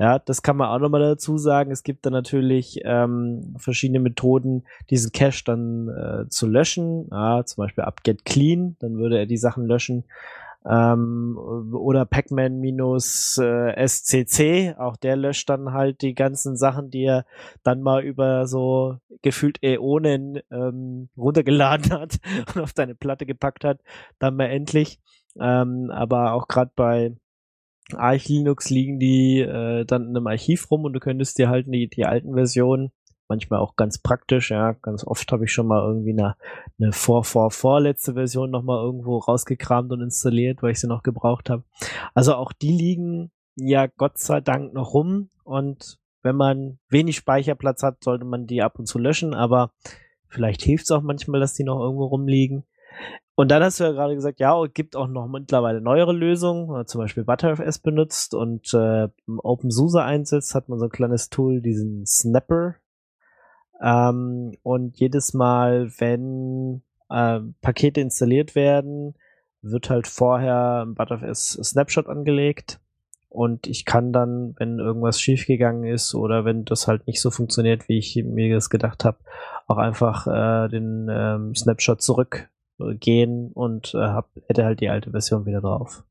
[0.00, 1.72] Ja, das kann man auch nochmal dazu sagen.
[1.72, 7.08] Es gibt da natürlich ähm, verschiedene Methoden, diesen Cache dann äh, zu löschen.
[7.10, 10.04] Ja, zum Beispiel ab get clean, dann würde er die Sachen löschen
[10.66, 17.24] ähm, oder Pacman minus äh, auch der löscht dann halt die ganzen Sachen, die er
[17.62, 22.18] dann mal über so gefühlt Äonen ähm, runtergeladen hat
[22.54, 23.80] und auf deine Platte gepackt hat,
[24.18, 25.00] dann mal endlich.
[25.40, 27.14] Ähm, aber auch gerade bei
[27.94, 31.66] Arch Linux liegen die äh, dann in einem Archiv rum und du könntest dir halt
[31.68, 32.92] die, die alten Versionen
[33.28, 34.72] manchmal auch ganz praktisch, ja.
[34.72, 36.36] Ganz oft habe ich schon mal irgendwie eine,
[36.78, 41.50] eine vor, vor, vorletzte Version nochmal irgendwo rausgekramt und installiert, weil ich sie noch gebraucht
[41.50, 41.64] habe.
[42.14, 47.82] Also auch die liegen ja Gott sei Dank noch rum und wenn man wenig Speicherplatz
[47.82, 49.72] hat, sollte man die ab und zu löschen, aber
[50.28, 52.64] vielleicht hilft es auch manchmal, dass die noch irgendwo rumliegen.
[53.34, 56.86] Und dann hast du ja gerade gesagt, ja, es gibt auch noch mittlerweile neuere Lösungen,
[56.86, 62.04] zum Beispiel ButterFS benutzt und äh, OpenSUSE einsetzt, hat man so ein kleines Tool, diesen
[62.04, 62.74] Snapper,
[63.82, 69.14] ähm, und jedes Mal, wenn äh, Pakete installiert werden,
[69.62, 72.80] wird halt vorher ein ButterFS Snapshot angelegt.
[73.28, 77.88] Und ich kann dann, wenn irgendwas schiefgegangen ist oder wenn das halt nicht so funktioniert,
[77.88, 79.18] wie ich mir das gedacht habe,
[79.66, 85.44] auch einfach äh, den ähm, Snapshot zurückgehen und äh, hab, hätte halt die alte Version
[85.44, 86.04] wieder drauf.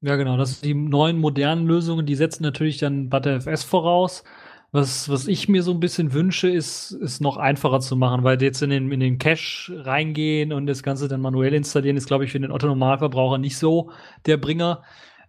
[0.00, 0.38] Ja, genau.
[0.38, 4.24] Das sind die neuen modernen Lösungen, die setzen natürlich dann ButterFS voraus.
[4.72, 8.40] Was, was ich mir so ein bisschen wünsche, ist, ist noch einfacher zu machen, weil
[8.40, 12.24] jetzt in den, in den Cache reingehen und das Ganze dann manuell installieren, ist, glaube
[12.24, 13.90] ich, für den Otto-Normalverbraucher nicht so
[14.26, 14.82] der Bringer.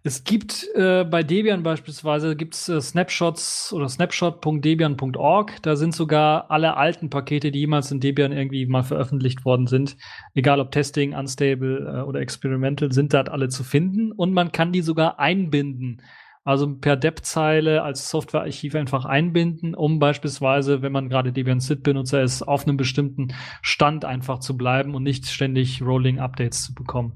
[0.04, 5.62] Es gibt äh, bei Debian beispielsweise gibt's äh, Snapshots oder snapshot.debian.org.
[5.62, 9.96] Da sind sogar alle alten Pakete, die jemals in Debian irgendwie mal veröffentlicht worden sind,
[10.34, 14.72] egal ob Testing, Unstable äh, oder Experimental, sind dort alle zu finden und man kann
[14.72, 16.02] die sogar einbinden
[16.44, 22.42] also per Dep-Zeile als Softwarearchiv einfach einbinden, um beispielsweise, wenn man gerade Debian SID-Benutzer ist,
[22.42, 23.28] auf einem bestimmten
[23.62, 27.14] Stand einfach zu bleiben und nicht ständig Rolling Updates zu bekommen.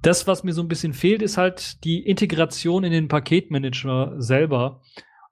[0.00, 4.80] Das, was mir so ein bisschen fehlt, ist halt die Integration in den Paketmanager selber.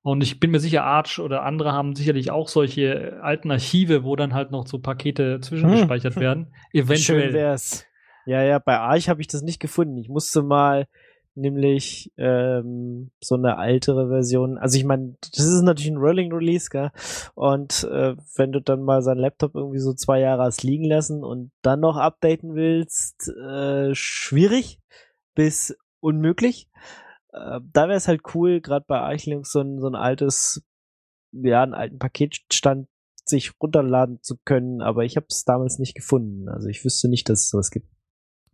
[0.02, 4.16] Und ich bin mir sicher, Arch oder andere haben sicherlich auch solche alten Archive, wo
[4.16, 6.22] dann halt noch so Pakete zwischengespeichert hm.
[6.22, 6.46] werden.
[6.72, 7.22] Eventuell.
[7.22, 7.86] Schön wär's.
[8.26, 9.96] Ja, ja, bei Arch habe ich das nicht gefunden.
[9.96, 10.86] Ich musste mal
[11.34, 14.58] nämlich ähm, so eine ältere Version.
[14.58, 16.90] Also ich meine, das ist natürlich ein Rolling Release, gell?
[17.34, 21.24] Und äh, wenn du dann mal seinen Laptop irgendwie so zwei Jahre hast liegen lassen
[21.24, 24.80] und dann noch updaten willst, äh, schwierig
[25.34, 26.68] bis unmöglich.
[27.32, 30.62] Äh, da wäre es halt cool, gerade bei Eichlings so ein, so ein altes,
[31.32, 32.88] ja, einen alten Paketstand
[33.26, 36.48] sich runterladen zu können, aber ich habe es damals nicht gefunden.
[36.48, 37.88] Also ich wüsste nicht, dass es sowas gibt.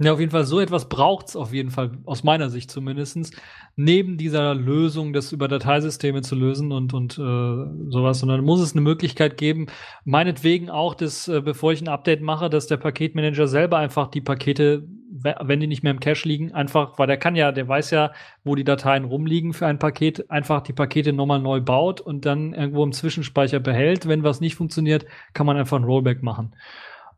[0.03, 3.33] Ja, auf jeden Fall, so etwas braucht es auf jeden Fall, aus meiner Sicht zumindestens
[3.77, 8.73] neben dieser Lösung, das über Dateisysteme zu lösen und, und äh, sowas, sondern muss es
[8.73, 9.67] eine Möglichkeit geben,
[10.07, 14.23] meinetwegen auch, dass, äh, bevor ich ein Update mache, dass der Paketmanager selber einfach die
[14.23, 17.91] Pakete, wenn die nicht mehr im Cache liegen, einfach, weil der kann ja, der weiß
[17.91, 22.25] ja, wo die Dateien rumliegen für ein Paket, einfach die Pakete nochmal neu baut und
[22.25, 24.09] dann irgendwo im Zwischenspeicher behält.
[24.09, 26.55] Wenn was nicht funktioniert, kann man einfach ein Rollback machen.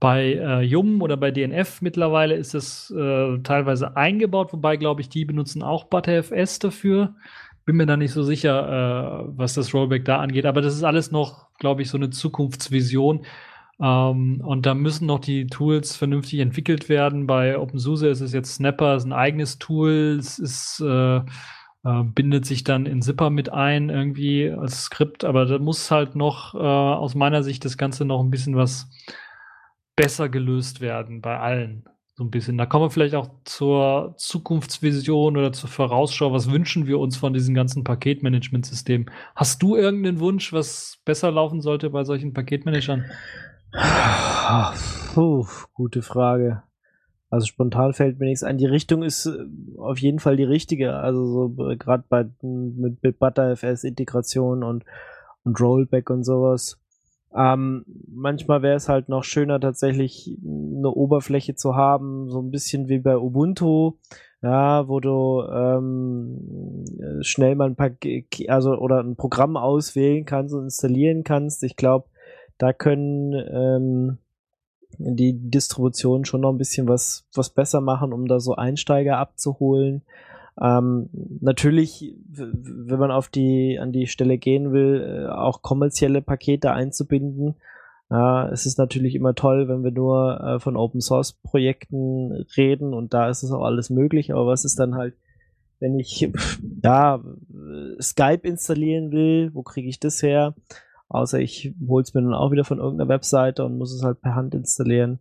[0.03, 5.09] Bei äh, Yum oder bei DNF mittlerweile ist es äh, teilweise eingebaut, wobei, glaube ich,
[5.09, 7.15] die benutzen auch ButterFS dafür.
[7.67, 10.83] Bin mir da nicht so sicher, äh, was das Rollback da angeht, aber das ist
[10.83, 13.25] alles noch, glaube ich, so eine Zukunftsvision.
[13.81, 17.29] Ähm, und da müssen noch die Tools vernünftig entwickelt werden.
[17.29, 20.17] Bei OpenSUSE ist es jetzt Snapper, ist ein eigenes Tool.
[20.19, 21.23] Es ist äh, äh,
[21.85, 26.57] bindet sich dann in Zipper mit ein, irgendwie als Skript, aber da muss halt noch
[26.57, 28.91] äh, aus meiner Sicht das Ganze noch ein bisschen was
[29.97, 31.84] besser gelöst werden bei allen.
[32.14, 32.59] So ein bisschen.
[32.59, 36.32] Da kommen wir vielleicht auch zur Zukunftsvision oder zur Vorausschau.
[36.32, 39.07] Was wünschen wir uns von diesem ganzen Paketmanagement-System?
[39.34, 43.07] Hast du irgendeinen Wunsch, was besser laufen sollte bei solchen Paketmanagern?
[45.14, 46.62] Puh, gute Frage.
[47.30, 48.59] Also spontan fällt mir nichts ein.
[48.59, 49.47] Die Richtung ist äh,
[49.78, 50.97] auf jeden Fall die richtige.
[50.97, 51.24] Also
[51.57, 54.84] so äh, gerade bei mit, mit ButterFS Integration und
[55.45, 56.78] und Rollback und sowas.
[57.35, 62.89] Ähm, manchmal wäre es halt noch schöner, tatsächlich eine Oberfläche zu haben, so ein bisschen
[62.89, 63.95] wie bei Ubuntu,
[64.43, 66.85] ja, wo du ähm,
[67.22, 67.91] schnell mal ein paar,
[68.49, 71.62] also oder ein Programm auswählen kannst und installieren kannst.
[71.62, 72.07] Ich glaube,
[72.59, 74.18] da können ähm,
[74.99, 80.03] die Distributionen schon noch ein bisschen was, was besser machen, um da so Einsteiger abzuholen.
[80.61, 81.09] Ähm,
[81.41, 87.55] natürlich, wenn man auf die, an die Stelle gehen will, äh, auch kommerzielle Pakete einzubinden.
[88.11, 92.93] Ja, es ist natürlich immer toll, wenn wir nur äh, von Open Source Projekten reden
[92.93, 95.15] und da ist es auch alles möglich, aber was ist dann halt,
[95.81, 96.21] wenn ich
[96.83, 97.25] ja
[98.01, 100.55] Skype installieren will, wo kriege ich das her?
[101.09, 104.21] Außer ich hole es mir dann auch wieder von irgendeiner Webseite und muss es halt
[104.21, 105.19] per Hand installieren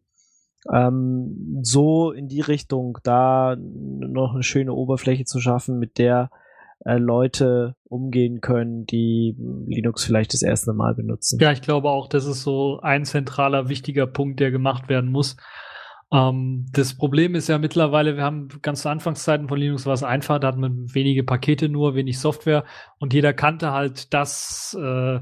[0.71, 6.29] ähm, so in die Richtung, da noch eine schöne Oberfläche zu schaffen, mit der
[6.85, 9.35] äh, Leute umgehen können, die
[9.67, 11.39] Linux vielleicht das erste Mal benutzen.
[11.39, 15.37] Ja, ich glaube auch, das ist so ein zentraler, wichtiger Punkt, der gemacht werden muss.
[16.13, 20.03] Ähm, das Problem ist ja mittlerweile, wir haben ganz zu Anfangszeiten von Linux war es
[20.03, 22.65] einfach, da hat man wenige Pakete nur, wenig Software
[22.99, 25.21] und jeder kannte halt das, äh,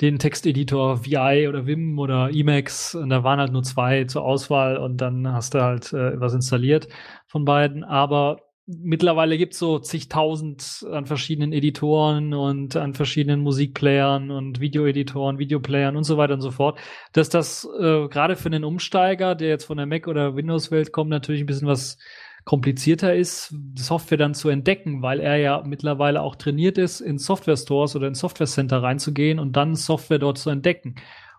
[0.00, 4.78] den Texteditor VI oder Vim oder Emacs und da waren halt nur zwei zur Auswahl
[4.78, 6.88] und dann hast du halt äh, was installiert
[7.26, 8.38] von beiden, aber
[8.78, 15.96] mittlerweile gibt es so zigtausend an verschiedenen Editoren und an verschiedenen Musikplayern und Videoeditoren, Videoplayern
[15.96, 16.78] und so weiter und so fort,
[17.12, 21.10] dass das äh, gerade für einen Umsteiger, der jetzt von der Mac- oder Windows-Welt kommt,
[21.10, 21.98] natürlich ein bisschen was
[22.44, 27.96] komplizierter ist, Software dann zu entdecken, weil er ja mittlerweile auch trainiert ist, in Software-Stores
[27.96, 30.94] oder in Software-Center reinzugehen und dann Software dort zu entdecken.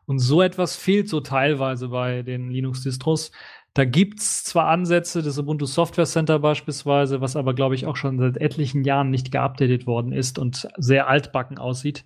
[0.06, 3.32] Und so etwas fehlt so teilweise bei den Linux-Distros.
[3.74, 8.20] Da gibt's zwar Ansätze, das Ubuntu Software Center beispielsweise, was aber, glaube ich, auch schon
[8.20, 12.04] seit etlichen Jahren nicht geupdatet worden ist und sehr altbacken aussieht.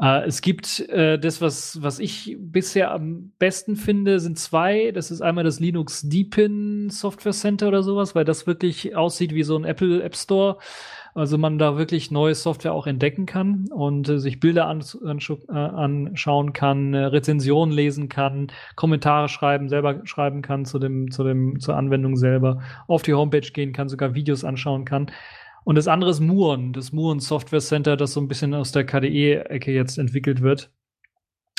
[0.00, 4.92] Äh, es gibt äh, das, was, was ich bisher am besten finde, sind zwei.
[4.92, 9.42] Das ist einmal das Linux Deepin Software Center oder sowas, weil das wirklich aussieht wie
[9.42, 10.58] so ein Apple App Store
[11.18, 15.52] also man da wirklich neue Software auch entdecken kann und äh, sich Bilder an, äh,
[15.52, 21.60] anschauen kann, äh, Rezensionen lesen kann, Kommentare schreiben, selber schreiben kann zu dem, zu dem,
[21.60, 25.10] zur Anwendung selber, auf die Homepage gehen kann, sogar Videos anschauen kann.
[25.64, 28.86] Und das andere ist Muon, das Muon Software Center, das so ein bisschen aus der
[28.86, 30.70] KDE-Ecke jetzt entwickelt wird.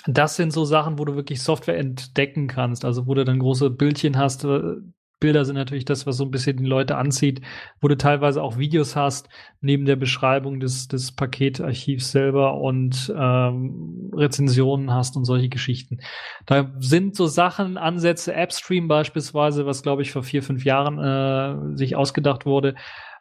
[0.07, 3.69] Das sind so Sachen, wo du wirklich Software entdecken kannst, also wo du dann große
[3.69, 4.77] Bildchen hast, äh,
[5.19, 7.41] Bilder sind natürlich das, was so ein bisschen die Leute anzieht,
[7.81, 9.27] wo du teilweise auch Videos hast,
[9.61, 15.99] neben der Beschreibung des, des Paketarchivs selber und ähm, Rezensionen hast und solche Geschichten.
[16.45, 21.77] Da sind so Sachen, Ansätze, AppStream beispielsweise, was glaube ich vor vier, fünf Jahren äh,
[21.77, 22.75] sich ausgedacht wurde,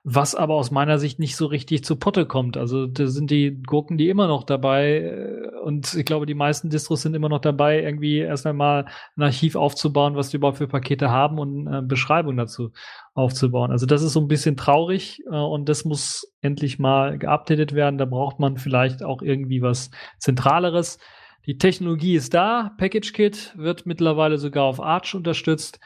[0.05, 2.57] was aber aus meiner Sicht nicht so richtig zu Potte kommt.
[2.57, 6.71] Also da sind die Gurken, die immer noch dabei äh, und ich glaube, die meisten
[6.71, 8.87] Distros sind immer noch dabei, irgendwie erst einmal
[9.17, 12.71] ein Archiv aufzubauen, was die überhaupt für Pakete haben und äh, Beschreibung dazu
[13.15, 13.71] aufzubauen.
[13.71, 17.99] Also das ist so ein bisschen traurig äh, und das muss endlich mal geupdatet werden.
[17.99, 20.99] Da braucht man vielleicht auch irgendwie was Zentraleres.
[21.47, 22.73] Die Technologie ist da.
[22.79, 25.81] PackageKit wird mittlerweile sogar auf Arch unterstützt.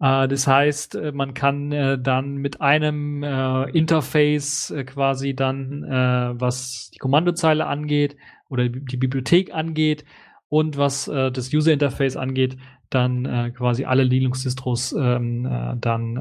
[0.00, 6.98] Äh, das heißt, äh, man kann äh, dann mit einem Interface quasi dann, was die
[6.98, 8.16] Kommandozeile angeht
[8.48, 10.04] oder die Bibliothek angeht
[10.48, 12.56] und was das User Interface angeht,
[12.88, 16.18] dann quasi alle Linux-Distros ähm, dann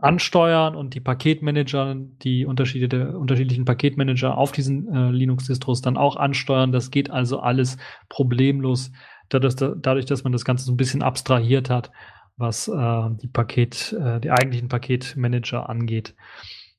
[0.00, 6.72] ansteuern und die Paketmanager, die unterschiedliche, unterschiedlichen Paketmanager auf diesen Linux-Distros dann auch ansteuern.
[6.72, 7.76] Das geht also alles
[8.08, 8.92] problemlos,
[9.28, 11.90] dadurch, dadurch, dass man das Ganze so ein bisschen abstrahiert hat
[12.36, 16.14] was äh, die Paket, äh, die eigentlichen Paketmanager angeht.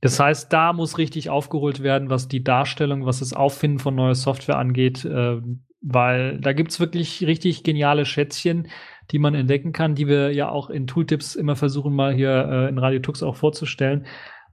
[0.01, 4.15] Das heißt, da muss richtig aufgeholt werden, was die Darstellung, was das Auffinden von neuer
[4.15, 5.41] Software angeht, äh,
[5.81, 8.67] weil da gibt's wirklich richtig geniale Schätzchen,
[9.11, 12.69] die man entdecken kann, die wir ja auch in Tooltips immer versuchen, mal hier äh,
[12.69, 14.05] in Radio Tux auch vorzustellen.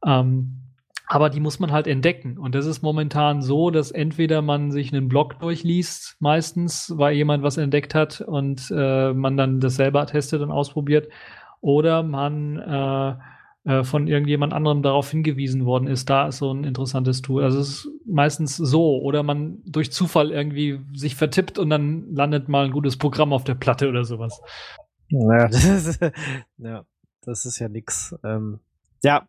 [0.07, 0.63] Ähm,
[1.07, 2.38] aber die muss man halt entdecken.
[2.38, 7.42] Und das ist momentan so, dass entweder man sich einen Blog durchliest, meistens, weil jemand
[7.42, 11.09] was entdeckt hat und äh, man dann das selber testet und ausprobiert,
[11.61, 13.14] oder man äh,
[13.64, 17.42] äh, von irgendjemand anderem darauf hingewiesen worden ist, da ist so ein interessantes Tool.
[17.42, 22.48] Also es ist meistens so, oder man durch Zufall irgendwie sich vertippt und dann landet
[22.48, 24.42] mal ein gutes Programm auf der Platte oder sowas.
[25.09, 26.00] Ja, das ist,
[26.59, 26.84] ja,
[27.22, 28.14] das ist ja nix.
[28.22, 28.61] Ähm,
[29.02, 29.26] ja,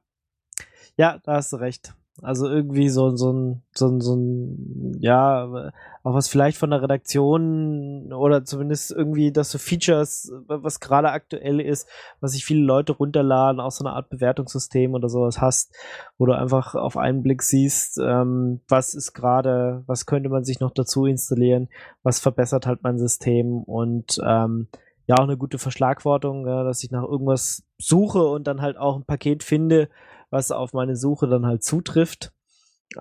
[0.97, 1.93] ja, da hast du recht.
[2.21, 5.71] Also irgendwie so, so ein, so ein, so ein, ja,
[6.03, 11.59] auch was vielleicht von der Redaktion oder zumindest irgendwie, dass so Features, was gerade aktuell
[11.59, 11.89] ist,
[12.21, 15.75] was sich viele Leute runterladen, auch so eine Art Bewertungssystem oder sowas hast,
[16.17, 20.61] wo du einfach auf einen Blick siehst, ähm, was ist gerade, was könnte man sich
[20.61, 21.67] noch dazu installieren,
[22.01, 24.69] was verbessert halt mein System und ähm,
[25.07, 28.95] ja, auch eine gute Verschlagwortung, ja, dass ich nach irgendwas suche und dann halt auch
[28.95, 29.89] ein Paket finde,
[30.35, 32.33] was auf meine Suche dann halt zutrifft.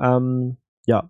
[0.01, 0.57] Ähm,
[0.87, 1.09] ja,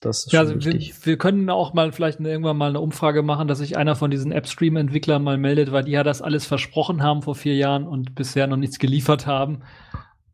[0.00, 3.48] das ist ja, also wir, wir, können auch mal vielleicht irgendwann mal eine Umfrage machen,
[3.48, 7.22] dass sich einer von diesen AppStream-Entwicklern mal meldet, weil die ja das alles versprochen haben
[7.22, 9.62] vor vier Jahren und bisher noch nichts geliefert haben.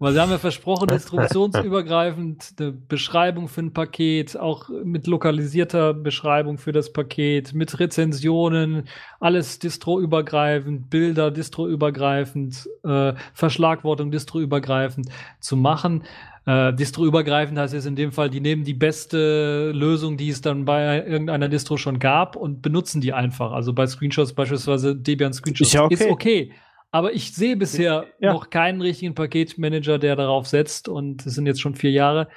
[0.01, 6.57] Weil sie haben ja versprochen, instruktionsübergreifend eine Beschreibung für ein Paket, auch mit lokalisierter Beschreibung
[6.57, 8.85] für das Paket, mit Rezensionen,
[9.21, 16.05] alles distroübergreifend, Bilder distroübergreifend, äh, Verschlagwortung distroübergreifend zu machen.
[16.47, 20.65] Äh, distroübergreifend heißt jetzt in dem Fall, die nehmen die beste Lösung, die es dann
[20.65, 23.53] bei irgendeiner Distro schon gab und benutzen die einfach.
[23.53, 25.95] Also bei Screenshots beispielsweise Debian Screenshots ja okay.
[25.95, 26.53] ist okay
[26.91, 28.33] aber ich sehe bisher ja.
[28.33, 30.89] noch keinen richtigen Paketmanager, der darauf setzt.
[30.89, 32.29] Und es sind jetzt schon vier Jahre.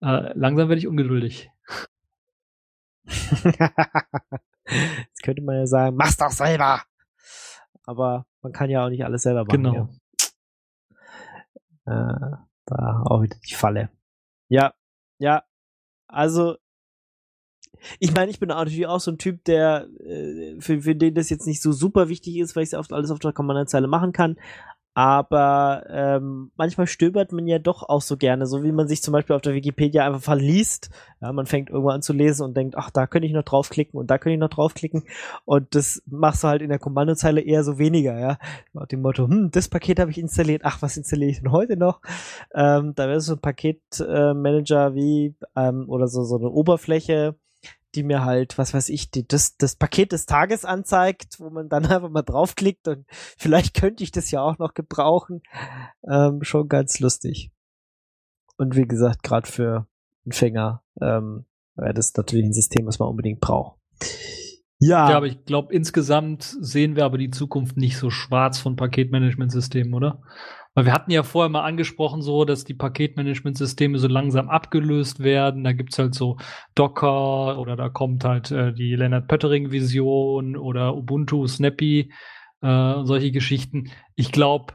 [0.00, 1.50] Äh, langsam werde ich ungeduldig.
[3.04, 3.62] jetzt
[5.22, 6.82] könnte man ja sagen, mach's doch selber.
[7.84, 9.62] Aber man kann ja auch nicht alles selber machen.
[9.62, 9.88] Genau.
[11.86, 12.12] Ja.
[12.12, 12.36] Äh,
[12.66, 13.90] da auch wieder die Falle.
[14.48, 14.74] Ja,
[15.18, 15.44] ja.
[16.08, 16.56] Also
[17.98, 21.30] ich meine, ich bin natürlich auch so ein Typ, der äh, für, für den das
[21.30, 24.36] jetzt nicht so super wichtig ist, weil ich es alles auf der Kommandanzeile machen kann.
[24.96, 29.12] Aber ähm, manchmal stöbert man ja doch auch so gerne, so wie man sich zum
[29.12, 30.88] Beispiel auf der Wikipedia einfach verliest.
[31.20, 34.00] Ja, man fängt irgendwo an zu lesen und denkt, ach, da könnte ich noch draufklicken
[34.00, 35.04] und da könnte ich noch draufklicken.
[35.44, 38.38] Und das machst du halt in der Kommandozeile eher so weniger, ja.
[38.72, 41.76] Nach dem Motto, hm, das Paket habe ich installiert, ach, was installiere ich denn heute
[41.76, 42.00] noch?
[42.54, 47.36] Ähm, da wäre so ein Paketmanager äh, wie ähm, oder so, so eine Oberfläche,
[47.96, 51.68] die mir halt, was weiß ich, die, das, das Paket des Tages anzeigt, wo man
[51.68, 55.42] dann einfach mal draufklickt und vielleicht könnte ich das ja auch noch gebrauchen.
[56.08, 57.50] Ähm, schon ganz lustig.
[58.58, 59.86] Und wie gesagt, gerade für
[60.24, 63.78] Empfänger ähm, wäre das natürlich ein System, was man unbedingt braucht.
[64.78, 65.08] Ja.
[65.10, 69.94] ja, aber ich glaube, insgesamt sehen wir aber die Zukunft nicht so schwarz von Paketmanagementsystemen,
[69.94, 70.20] oder?
[70.76, 75.64] Weil wir hatten ja vorher mal angesprochen, so, dass die Paketmanagementsysteme so langsam abgelöst werden.
[75.64, 76.36] Da gibt's halt so
[76.74, 82.12] Docker oder da kommt halt äh, die Leonard Pöttering-Vision oder Ubuntu, Snappy,
[82.60, 83.90] äh, solche Geschichten.
[84.16, 84.74] Ich glaube,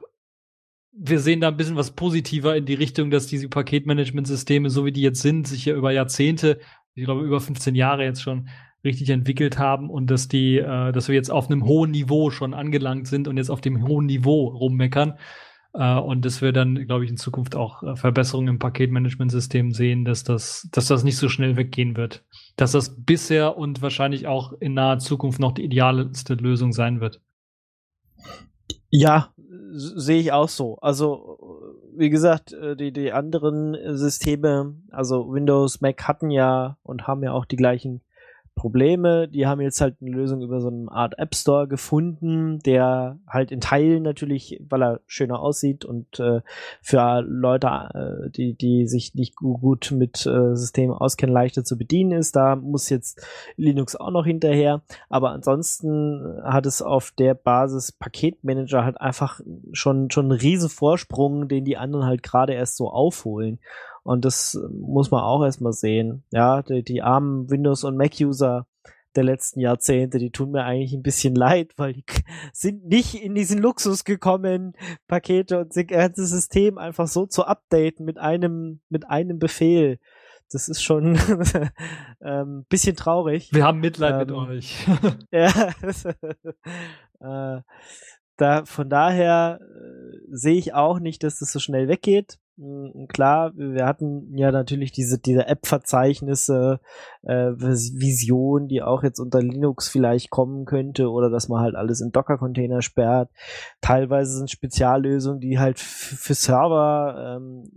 [0.91, 4.91] wir sehen da ein bisschen was positiver in die Richtung, dass diese Paketmanagementsysteme, so wie
[4.91, 6.59] die jetzt sind, sich ja über Jahrzehnte,
[6.95, 8.49] ich glaube über 15 Jahre jetzt schon
[8.83, 12.55] richtig entwickelt haben und dass die, äh, dass wir jetzt auf einem hohen Niveau schon
[12.55, 15.19] angelangt sind und jetzt auf dem hohen Niveau rummeckern
[15.79, 20.23] und dass wir dann, glaube ich, in Zukunft auch äh, Verbesserungen im Paketmanagementsystem sehen, dass
[20.23, 22.23] das, dass das nicht so schnell weggehen wird.
[22.57, 27.21] Dass das bisher und wahrscheinlich auch in naher Zukunft noch die idealste Lösung sein wird.
[28.89, 29.29] Ja,
[29.73, 30.77] sehe ich auch so.
[30.79, 31.39] Also,
[31.95, 37.31] wie gesagt, äh, die, die anderen Systeme, also Windows, Mac hatten ja und haben ja
[37.31, 38.01] auch die gleichen
[38.55, 39.27] Probleme.
[39.27, 43.51] Die haben jetzt halt eine Lösung über so eine Art App Store gefunden, der halt
[43.51, 46.41] in Teilen natürlich, weil er schöner aussieht und äh,
[46.81, 52.11] für Leute, äh, die, die sich nicht gut mit äh, Systemen auskennen, leichter zu bedienen
[52.11, 52.35] ist.
[52.35, 53.25] Da muss jetzt
[53.55, 54.81] Linux auch noch hinterher.
[55.09, 59.41] Aber ansonsten hat es auf der Basis Paketmanager halt einfach
[59.71, 63.59] schon, schon einen riesen Vorsprung, den die anderen halt gerade erst so aufholen.
[64.03, 66.23] Und das muss man auch erstmal sehen.
[66.31, 68.65] Ja, die, die armen Windows- und Mac-User
[69.15, 72.05] der letzten Jahrzehnte, die tun mir eigentlich ein bisschen leid, weil die
[72.53, 74.73] sind nicht in diesen Luxus gekommen,
[75.07, 79.99] Pakete und das ganze System einfach so zu updaten mit einem, mit einem Befehl.
[80.51, 81.17] Das ist schon
[82.21, 83.53] ähm, bisschen traurig.
[83.53, 84.85] Wir haben Mitleid ähm, mit euch.
[85.31, 85.69] ja.
[87.21, 87.61] äh,
[88.35, 92.37] da, von daher äh, sehe ich auch nicht, dass das so schnell weggeht.
[93.07, 96.79] Klar, wir hatten ja natürlich diese, diese App-Verzeichnisse,
[97.23, 102.01] äh, Vision, die auch jetzt unter Linux vielleicht kommen könnte oder dass man halt alles
[102.01, 103.31] in Docker-Container sperrt.
[103.81, 107.71] Teilweise sind Speziallösungen, die halt für Server ähm,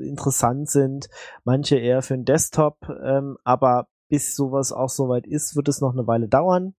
[0.00, 1.08] interessant sind,
[1.42, 5.92] manche eher für den Desktop, ähm, aber bis sowas auch soweit ist, wird es noch
[5.92, 6.74] eine Weile dauern.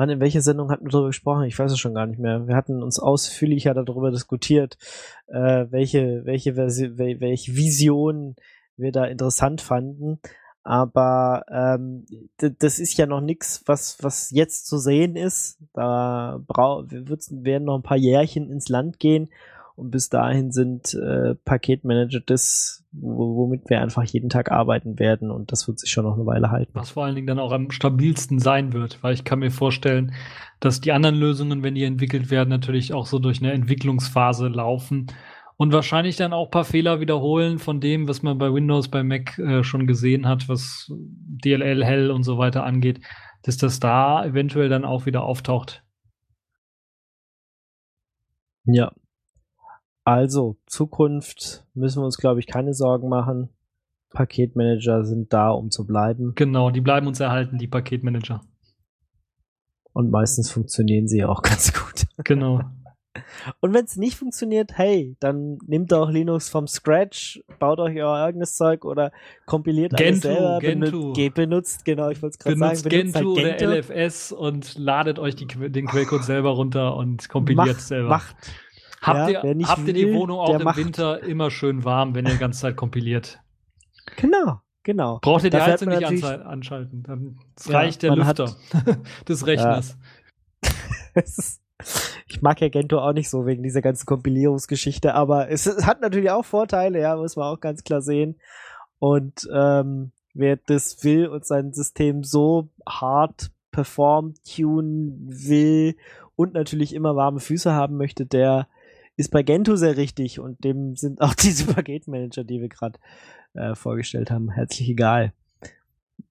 [0.00, 1.44] Wann, in welcher Sendung hatten wir darüber gesprochen?
[1.44, 2.48] Ich weiß es schon gar nicht mehr.
[2.48, 4.78] Wir hatten uns ausführlicher darüber diskutiert,
[5.26, 8.34] äh, welche, welche, Versi welche Vision
[8.78, 10.18] wir da interessant fanden.
[10.62, 12.06] Aber ähm,
[12.38, 15.58] das ist ja noch nichts, was, was jetzt zu sehen ist.
[15.74, 19.28] Da werden noch ein paar Jährchen ins Land gehen
[19.80, 25.30] und bis dahin sind äh, Paketmanager das, womit wir einfach jeden Tag arbeiten werden.
[25.30, 26.72] Und das wird sich schon noch eine Weile halten.
[26.74, 30.12] Was vor allen Dingen dann auch am stabilsten sein wird, weil ich kann mir vorstellen,
[30.60, 35.06] dass die anderen Lösungen, wenn die entwickelt werden, natürlich auch so durch eine Entwicklungsphase laufen
[35.56, 39.38] und wahrscheinlich dann auch paar Fehler wiederholen von dem, was man bei Windows, bei Mac
[39.38, 40.92] äh, schon gesehen hat, was
[41.42, 43.00] DLL, Hell und so weiter angeht,
[43.44, 45.82] dass das da eventuell dann auch wieder auftaucht.
[48.64, 48.92] Ja,
[50.04, 53.50] also, Zukunft müssen wir uns, glaube ich, keine Sorgen machen.
[54.10, 56.32] Paketmanager sind da, um zu bleiben.
[56.34, 58.42] Genau, die bleiben uns erhalten, die Paketmanager.
[59.92, 62.06] Und meistens funktionieren sie auch ganz gut.
[62.24, 62.60] Genau.
[63.60, 68.14] Und wenn es nicht funktioniert, hey, dann nehmt doch Linux vom Scratch, baut euch euer
[68.14, 69.10] eigenes Zeug oder
[69.46, 71.12] kompiliert Gentoo, alles selber, Gentoo.
[71.12, 75.18] benutzt, benutzt, genau, ich wollte es gerade sagen, benutzt Gentoo halt oder LFS und ladet
[75.18, 78.08] euch die, den Quellcode selber runter und kompiliert macht, selber.
[78.08, 78.36] Macht,
[79.02, 80.76] Habt, Ja, ihr, nicht habt ihr die will, Wohnung auch im macht.
[80.76, 83.40] Winter immer schön warm, wenn ihr die ganze Zeit kompiliert?
[84.16, 85.18] Genau, genau.
[85.22, 87.02] Braucht ihr die Heizung nicht anschalten.
[87.04, 88.98] Dann Ja, reicht der man hat- Lüfter
[89.28, 89.96] des Rechners.
[91.14, 91.60] Es
[92.28, 96.00] ich mag ja Gentoo auch nicht so wegen dieser ganzen Kompilierungsgeschichte, aber es ist- hat
[96.02, 98.36] natürlich auch Vorteile, ja, muss man auch ganz klar sehen.
[98.98, 105.96] Und ähm, wer das will und sein System so hart performt, tun will
[106.36, 108.68] und natürlich immer warme Füße haben möchte, der
[109.20, 112.98] ist bei Gentoo sehr richtig und dem sind auch diese Paketmanager, die wir gerade
[113.54, 115.32] äh, vorgestellt haben, herzlich egal.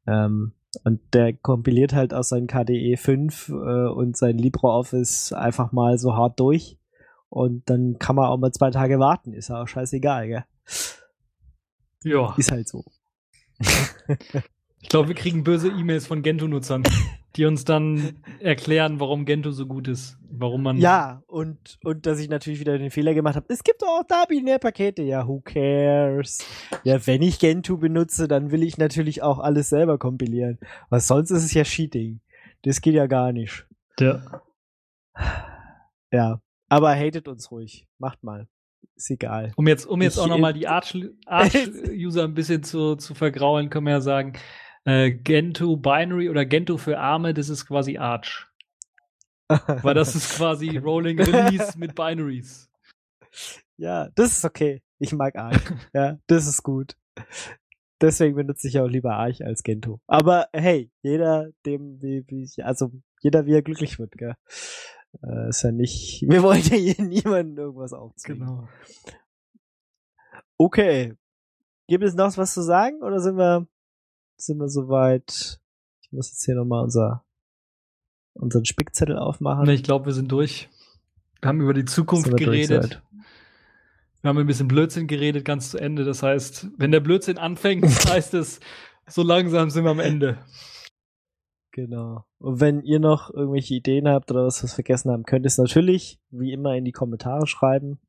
[0.08, 5.98] Ähm, und der kompiliert halt aus seinem KDE 5 äh, und sein LibreOffice einfach mal
[5.98, 6.78] so hart durch.
[7.30, 9.34] Und dann kann man auch mal zwei Tage warten.
[9.34, 10.46] Ist ja auch scheißegal, gell?
[12.04, 12.34] Ja.
[12.38, 12.84] Ist halt so.
[14.82, 16.84] Ich glaube, wir kriegen böse E-Mails von Gentoo-Nutzern,
[17.40, 20.18] die uns dann erklären, warum Gentoo so gut ist.
[20.32, 20.78] Warum man.
[20.78, 23.46] Ja, und, und dass ich natürlich wieder den Fehler gemacht habe.
[23.50, 25.02] Es gibt doch auch da Binärpakete.
[25.02, 26.46] Ja, who cares?
[26.84, 30.60] Ja, wenn ich Gentoo benutze, dann will ich natürlich auch alles selber kompilieren.
[30.90, 32.20] Was sonst ist es ja Cheating.
[32.62, 33.66] Das geht ja gar nicht.
[34.00, 34.22] Ja.
[36.12, 36.42] Ja.
[36.70, 37.88] Aber hatet uns ruhig.
[37.98, 38.48] Macht mal.
[38.96, 39.52] Ist egal.
[39.56, 43.70] Um jetzt, um jetzt Ich- auch nochmal die Arch- Arch-User ein bisschen zu, zu vergraulen,
[43.70, 44.34] können wir ja sagen,
[44.86, 48.48] äh, Gentoo Binary oder Gentoo für Arme, das ist quasi Arch.
[49.84, 52.70] Weil das ist quasi Rolling Release mit Binaries.
[53.78, 54.82] Ja, das ist okay.
[55.00, 55.62] Ich mag Arch.
[55.94, 56.96] ja, das ist gut.
[58.02, 60.00] Deswegen benutze ich auch lieber Arch als Gentoo.
[60.08, 62.92] Aber hey, jeder, dem, wie, wie ich, also
[63.22, 64.36] jeder, wie er glücklich wird, gell?
[65.24, 68.48] Äh, ist ja nicht, wir wollen ja hier niemandem irgendwas aufzwingen.
[68.48, 68.70] Genau.
[70.58, 71.16] Okay.
[71.88, 73.68] Gibt es noch was zu sagen oder sind wir,
[74.42, 75.60] sind wir soweit?
[76.02, 77.24] Ich muss jetzt hier nochmal unser,
[78.34, 79.66] unseren Spickzettel aufmachen.
[79.66, 80.70] Ne, ich glaube, wir sind durch.
[81.42, 83.02] Wir haben über die Zukunft wir geredet.
[84.22, 86.04] Wir haben ein bisschen Blödsinn geredet, ganz zu Ende.
[86.04, 88.60] Das heißt, wenn der Blödsinn anfängt, heißt es,
[89.08, 90.38] so langsam sind wir am Ende.
[91.72, 92.26] Genau.
[92.40, 95.58] Und wenn ihr noch irgendwelche Ideen habt oder was wir vergessen haben, könnt ihr es
[95.58, 98.00] natürlich wie immer in die Kommentare schreiben.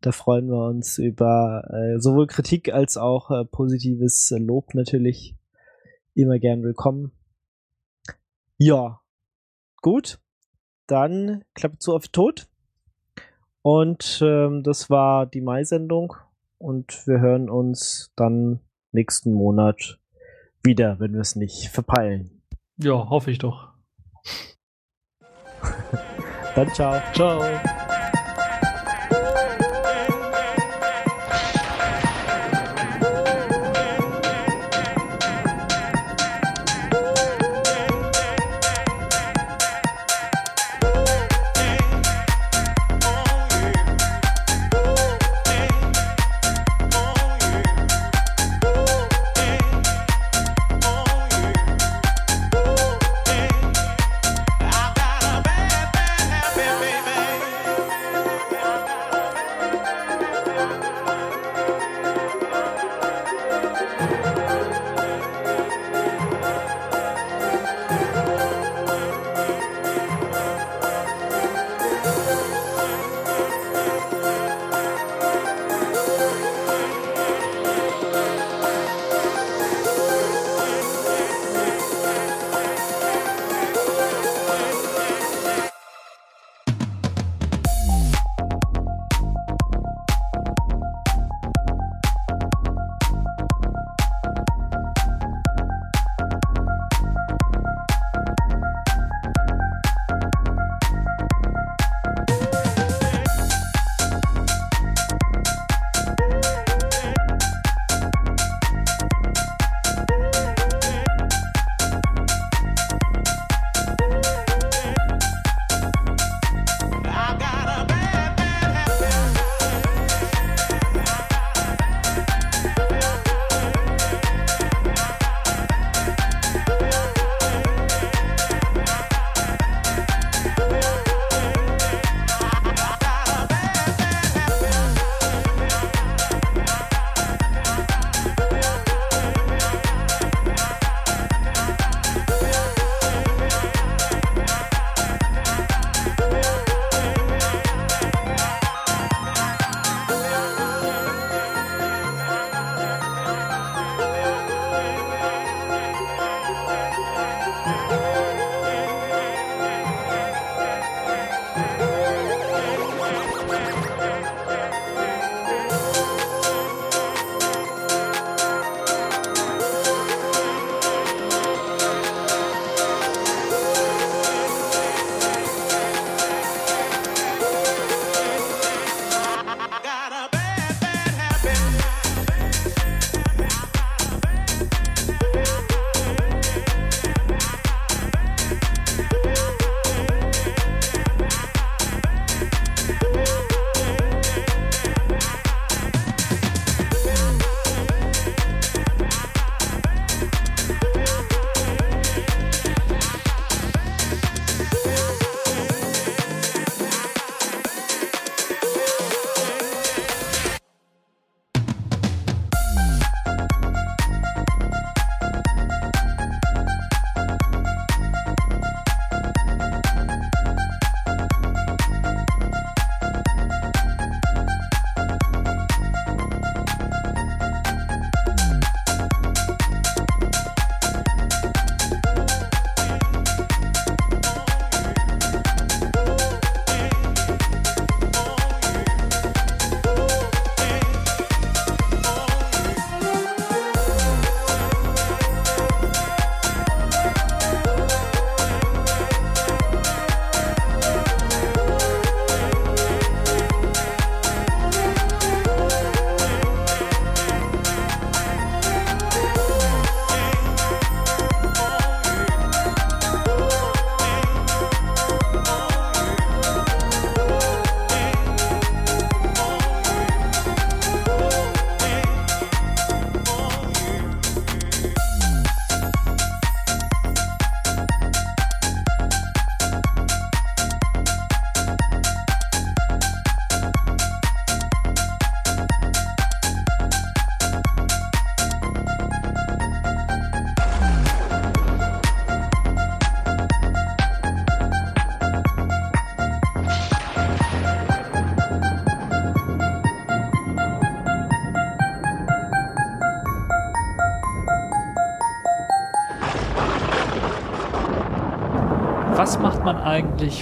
[0.00, 5.37] Da freuen wir uns über äh, sowohl Kritik als auch äh, positives äh, Lob natürlich.
[6.18, 7.12] Immer gern willkommen.
[8.56, 9.00] Ja,
[9.82, 10.18] gut.
[10.88, 12.48] Dann Klappe zu auf Tod.
[13.62, 16.14] Und ähm, das war die Mai-Sendung.
[16.58, 18.58] Und wir hören uns dann
[18.90, 20.00] nächsten Monat
[20.64, 22.42] wieder, wenn wir es nicht verpeilen.
[22.78, 23.74] Ja, hoffe ich doch.
[26.56, 27.00] Dann ciao.
[27.14, 27.77] Ciao.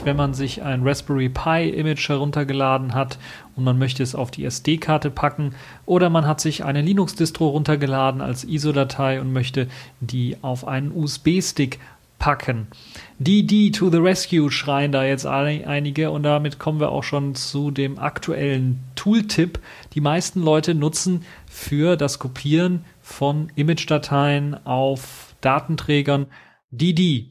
[0.07, 3.19] Wenn man sich ein Raspberry Pi Image heruntergeladen hat
[3.57, 5.55] und man möchte es auf die SD-Karte packen
[5.85, 9.67] oder man hat sich eine Linux-Distro runtergeladen als ISO-Datei und möchte
[10.01, 11.81] die auf einen USB-Stick
[12.19, 12.69] packen.
[13.19, 17.71] DD to the rescue schreien da jetzt einige und damit kommen wir auch schon zu
[17.71, 19.59] dem aktuellen Tooltip.
[19.95, 26.27] Die meisten Leute nutzen für das Kopieren von Image-Dateien auf Datenträgern
[26.71, 27.29] DD.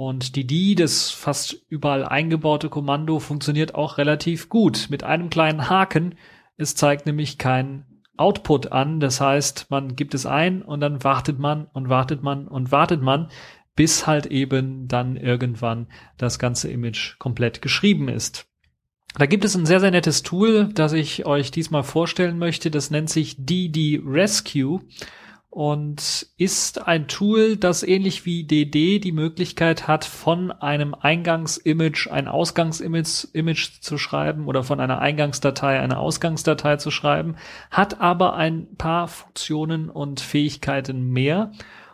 [0.00, 6.14] Und DD, das fast überall eingebaute Kommando, funktioniert auch relativ gut mit einem kleinen Haken.
[6.56, 7.84] Es zeigt nämlich kein
[8.16, 8.98] Output an.
[9.00, 13.02] Das heißt, man gibt es ein und dann wartet man und wartet man und wartet
[13.02, 13.28] man,
[13.76, 18.46] bis halt eben dann irgendwann das ganze Image komplett geschrieben ist.
[19.18, 22.70] Da gibt es ein sehr, sehr nettes Tool, das ich euch diesmal vorstellen möchte.
[22.70, 24.80] Das nennt sich DD Rescue
[25.50, 32.28] und ist ein Tool, das ähnlich wie DD die Möglichkeit hat, von einem Eingangsimage ein
[32.28, 37.34] Ausgangsimage Image zu schreiben oder von einer Eingangsdatei eine Ausgangsdatei zu schreiben,
[37.70, 41.50] hat aber ein paar Funktionen und Fähigkeiten mehr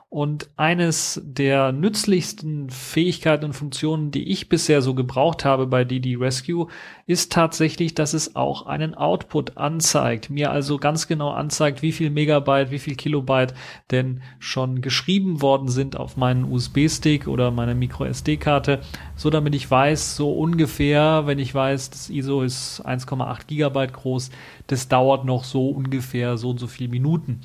[0.09, 6.17] und eines der nützlichsten Fähigkeiten und Funktionen, die ich bisher so gebraucht habe bei DD
[6.17, 6.69] Rescue,
[7.07, 10.31] ist tatsächlich, dass es auch einen Output anzeigt.
[10.31, 13.55] Mir also ganz genau anzeigt, wie viel Megabyte, wie viel Kilobyte
[13.91, 18.81] denn schon geschrieben worden sind auf meinen USB-Stick oder meine MicroSD-Karte,
[19.17, 24.31] so damit ich weiß, so ungefähr, wenn ich weiß, das ISO ist 1,8 Gigabyte groß,
[24.69, 27.41] das dauert noch so ungefähr so und so viele Minuten.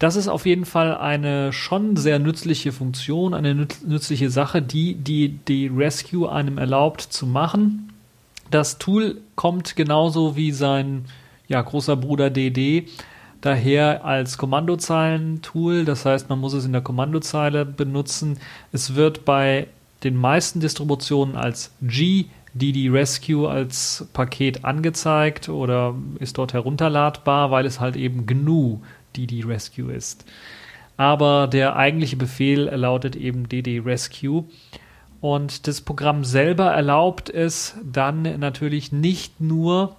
[0.00, 5.28] Das ist auf jeden Fall eine schon sehr nützliche Funktion, eine nützliche Sache, die die,
[5.46, 7.92] die Rescue einem erlaubt zu machen.
[8.50, 11.04] Das Tool kommt genauso wie sein
[11.48, 12.88] ja, großer Bruder DD
[13.42, 15.84] daher als Kommandozeilen-Tool.
[15.84, 18.38] Das heißt, man muss es in der Kommandozeile benutzen.
[18.72, 19.66] Es wird bei
[20.02, 27.64] den meisten Distributionen als G DD Rescue als Paket angezeigt oder ist dort herunterladbar, weil
[27.64, 28.80] es halt eben GNU
[29.16, 30.24] DD Rescue ist.
[30.96, 34.44] Aber der eigentliche Befehl lautet eben DD Rescue.
[35.20, 39.96] Und das Programm selber erlaubt es dann natürlich nicht nur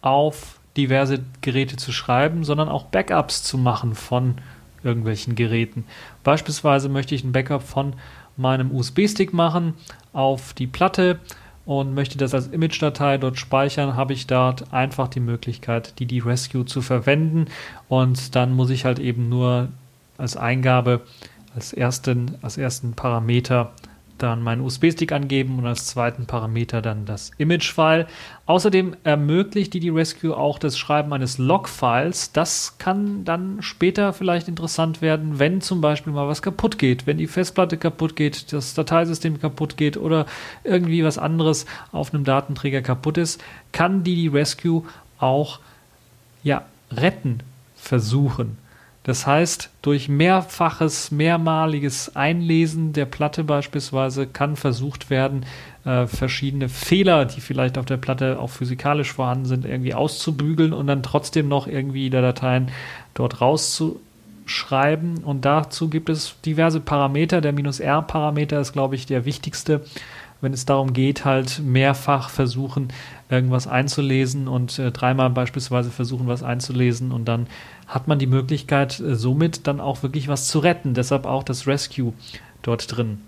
[0.00, 4.36] auf diverse Geräte zu schreiben, sondern auch Backups zu machen von
[4.82, 5.84] irgendwelchen Geräten.
[6.22, 7.94] Beispielsweise möchte ich ein Backup von
[8.36, 9.74] meinem USB-Stick machen
[10.12, 11.18] auf die Platte
[11.66, 16.66] und möchte das als Image-Datei dort speichern, habe ich dort einfach die Möglichkeit, die Rescue
[16.66, 17.46] zu verwenden.
[17.88, 19.68] Und dann muss ich halt eben nur
[20.18, 21.00] als Eingabe
[21.54, 23.72] als ersten, als ersten Parameter
[24.18, 28.06] dann meinen USB-Stick angeben und als zweiten Parameter dann das Image-File.
[28.46, 32.32] Außerdem ermöglicht die, Rescue auch das Schreiben eines Log-Files.
[32.32, 37.18] Das kann dann später vielleicht interessant werden, wenn zum Beispiel mal was kaputt geht, wenn
[37.18, 40.26] die Festplatte kaputt geht, das Dateisystem kaputt geht oder
[40.62, 43.42] irgendwie was anderes auf einem Datenträger kaputt ist,
[43.72, 44.84] kann die Rescue
[45.18, 45.60] auch
[46.42, 47.40] ja, retten
[47.76, 48.58] versuchen.
[49.04, 55.44] Das heißt, durch mehrfaches, mehrmaliges Einlesen der Platte beispielsweise kann versucht werden,
[55.84, 60.86] äh, verschiedene Fehler, die vielleicht auf der Platte auch physikalisch vorhanden sind, irgendwie auszubügeln und
[60.86, 62.70] dann trotzdem noch irgendwie der Dateien
[63.12, 65.18] dort rauszuschreiben.
[65.18, 67.42] Und dazu gibt es diverse Parameter.
[67.42, 69.82] Der -R-Parameter ist, glaube ich, der wichtigste
[70.44, 72.88] wenn es darum geht, halt mehrfach versuchen,
[73.28, 77.46] irgendwas einzulesen und äh, dreimal beispielsweise versuchen, was einzulesen und dann
[77.86, 80.94] hat man die Möglichkeit, äh, somit dann auch wirklich was zu retten.
[80.94, 82.12] Deshalb auch das Rescue
[82.62, 83.18] dort drin.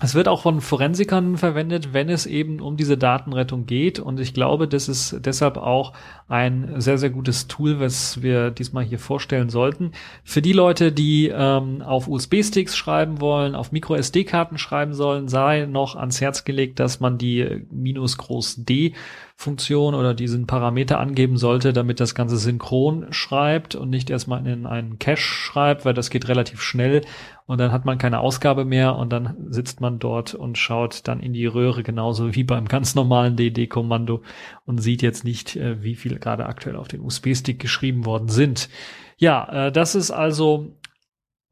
[0.00, 4.00] Es wird auch von Forensikern verwendet, wenn es eben um diese Datenrettung geht.
[4.00, 5.92] Und ich glaube, das ist deshalb auch
[6.28, 9.92] ein sehr, sehr gutes Tool, was wir diesmal hier vorstellen sollten.
[10.24, 15.94] Für die Leute, die ähm, auf USB-Sticks schreiben wollen, auf Micro-SD-Karten schreiben sollen, sei noch
[15.94, 18.94] ans Herz gelegt, dass man die minus groß D
[19.36, 24.64] Funktion oder diesen Parameter angeben sollte, damit das Ganze synchron schreibt und nicht erstmal in
[24.64, 27.02] einen Cache schreibt, weil das geht relativ schnell
[27.46, 31.20] und dann hat man keine Ausgabe mehr und dann sitzt man dort und schaut dann
[31.20, 34.22] in die Röhre genauso wie beim ganz normalen DD-Kommando
[34.64, 38.70] und sieht jetzt nicht, äh, wie viel gerade aktuell auf den USB-Stick geschrieben worden sind.
[39.18, 40.76] Ja, äh, das ist also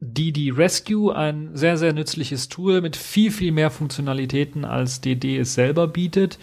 [0.00, 5.54] DD Rescue, ein sehr, sehr nützliches Tool mit viel, viel mehr Funktionalitäten als DD es
[5.54, 6.38] selber bietet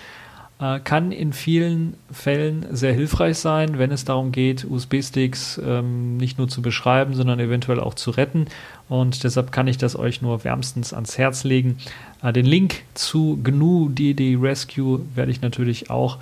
[0.59, 6.37] äh, kann in vielen Fällen sehr hilfreich sein, wenn es darum geht, USB-Sticks ähm, nicht
[6.37, 8.45] nur zu beschreiben, sondern eventuell auch zu retten.
[8.89, 11.77] Und deshalb kann ich das euch nur wärmstens ans Herz legen.
[12.21, 16.17] Äh, den Link zu GNU DD Rescue werde ich natürlich auch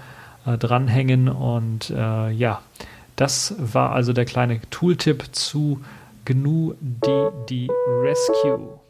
[0.45, 1.30] äh, dranhängen.
[1.30, 2.61] Und äh, ja,
[3.15, 5.81] das war also der kleine Tooltip zu
[6.26, 7.69] GNU DD
[8.03, 8.86] Rescue.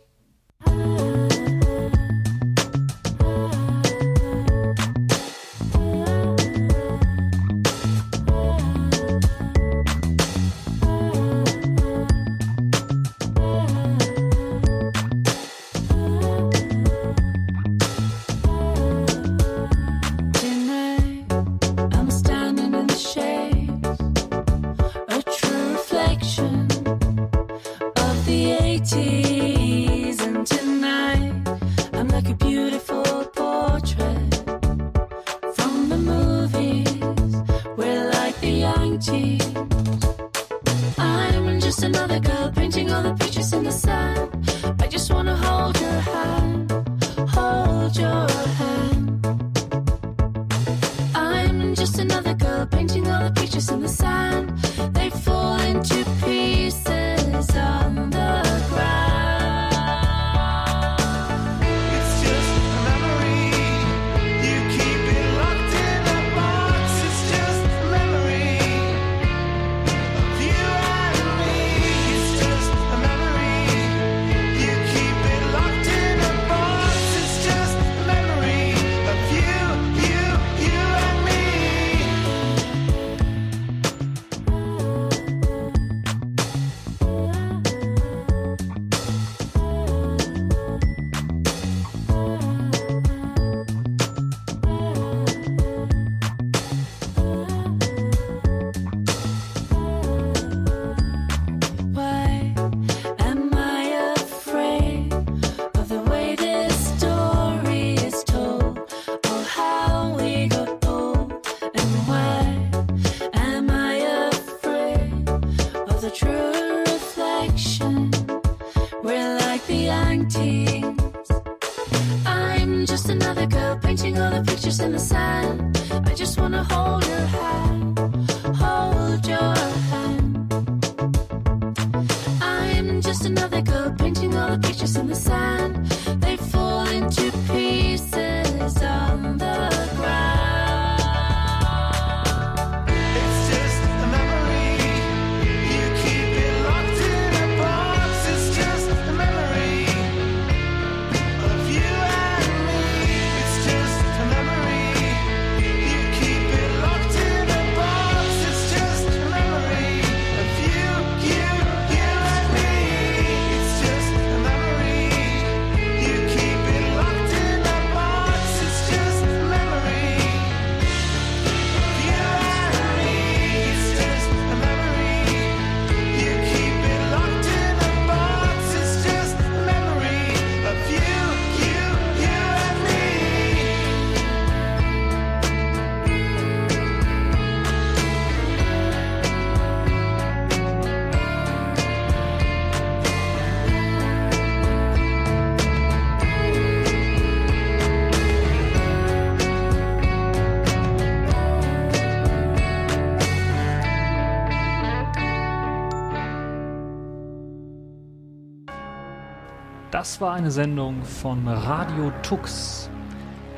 [210.17, 212.89] Das war eine Sendung von Radio Tux,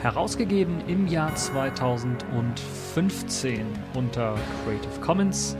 [0.01, 5.55] herausgegeben im Jahr 2015 unter Creative Commons,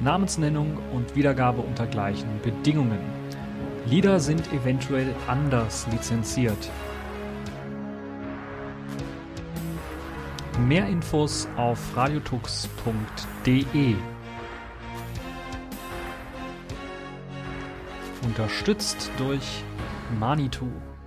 [0.00, 2.98] Namensnennung und Wiedergabe unter gleichen Bedingungen.
[3.84, 6.70] Lieder sind eventuell anders lizenziert.
[10.66, 13.96] Mehr Infos auf radiotux.de.
[18.24, 19.62] Unterstützt durch
[20.10, 20.97] Manitou.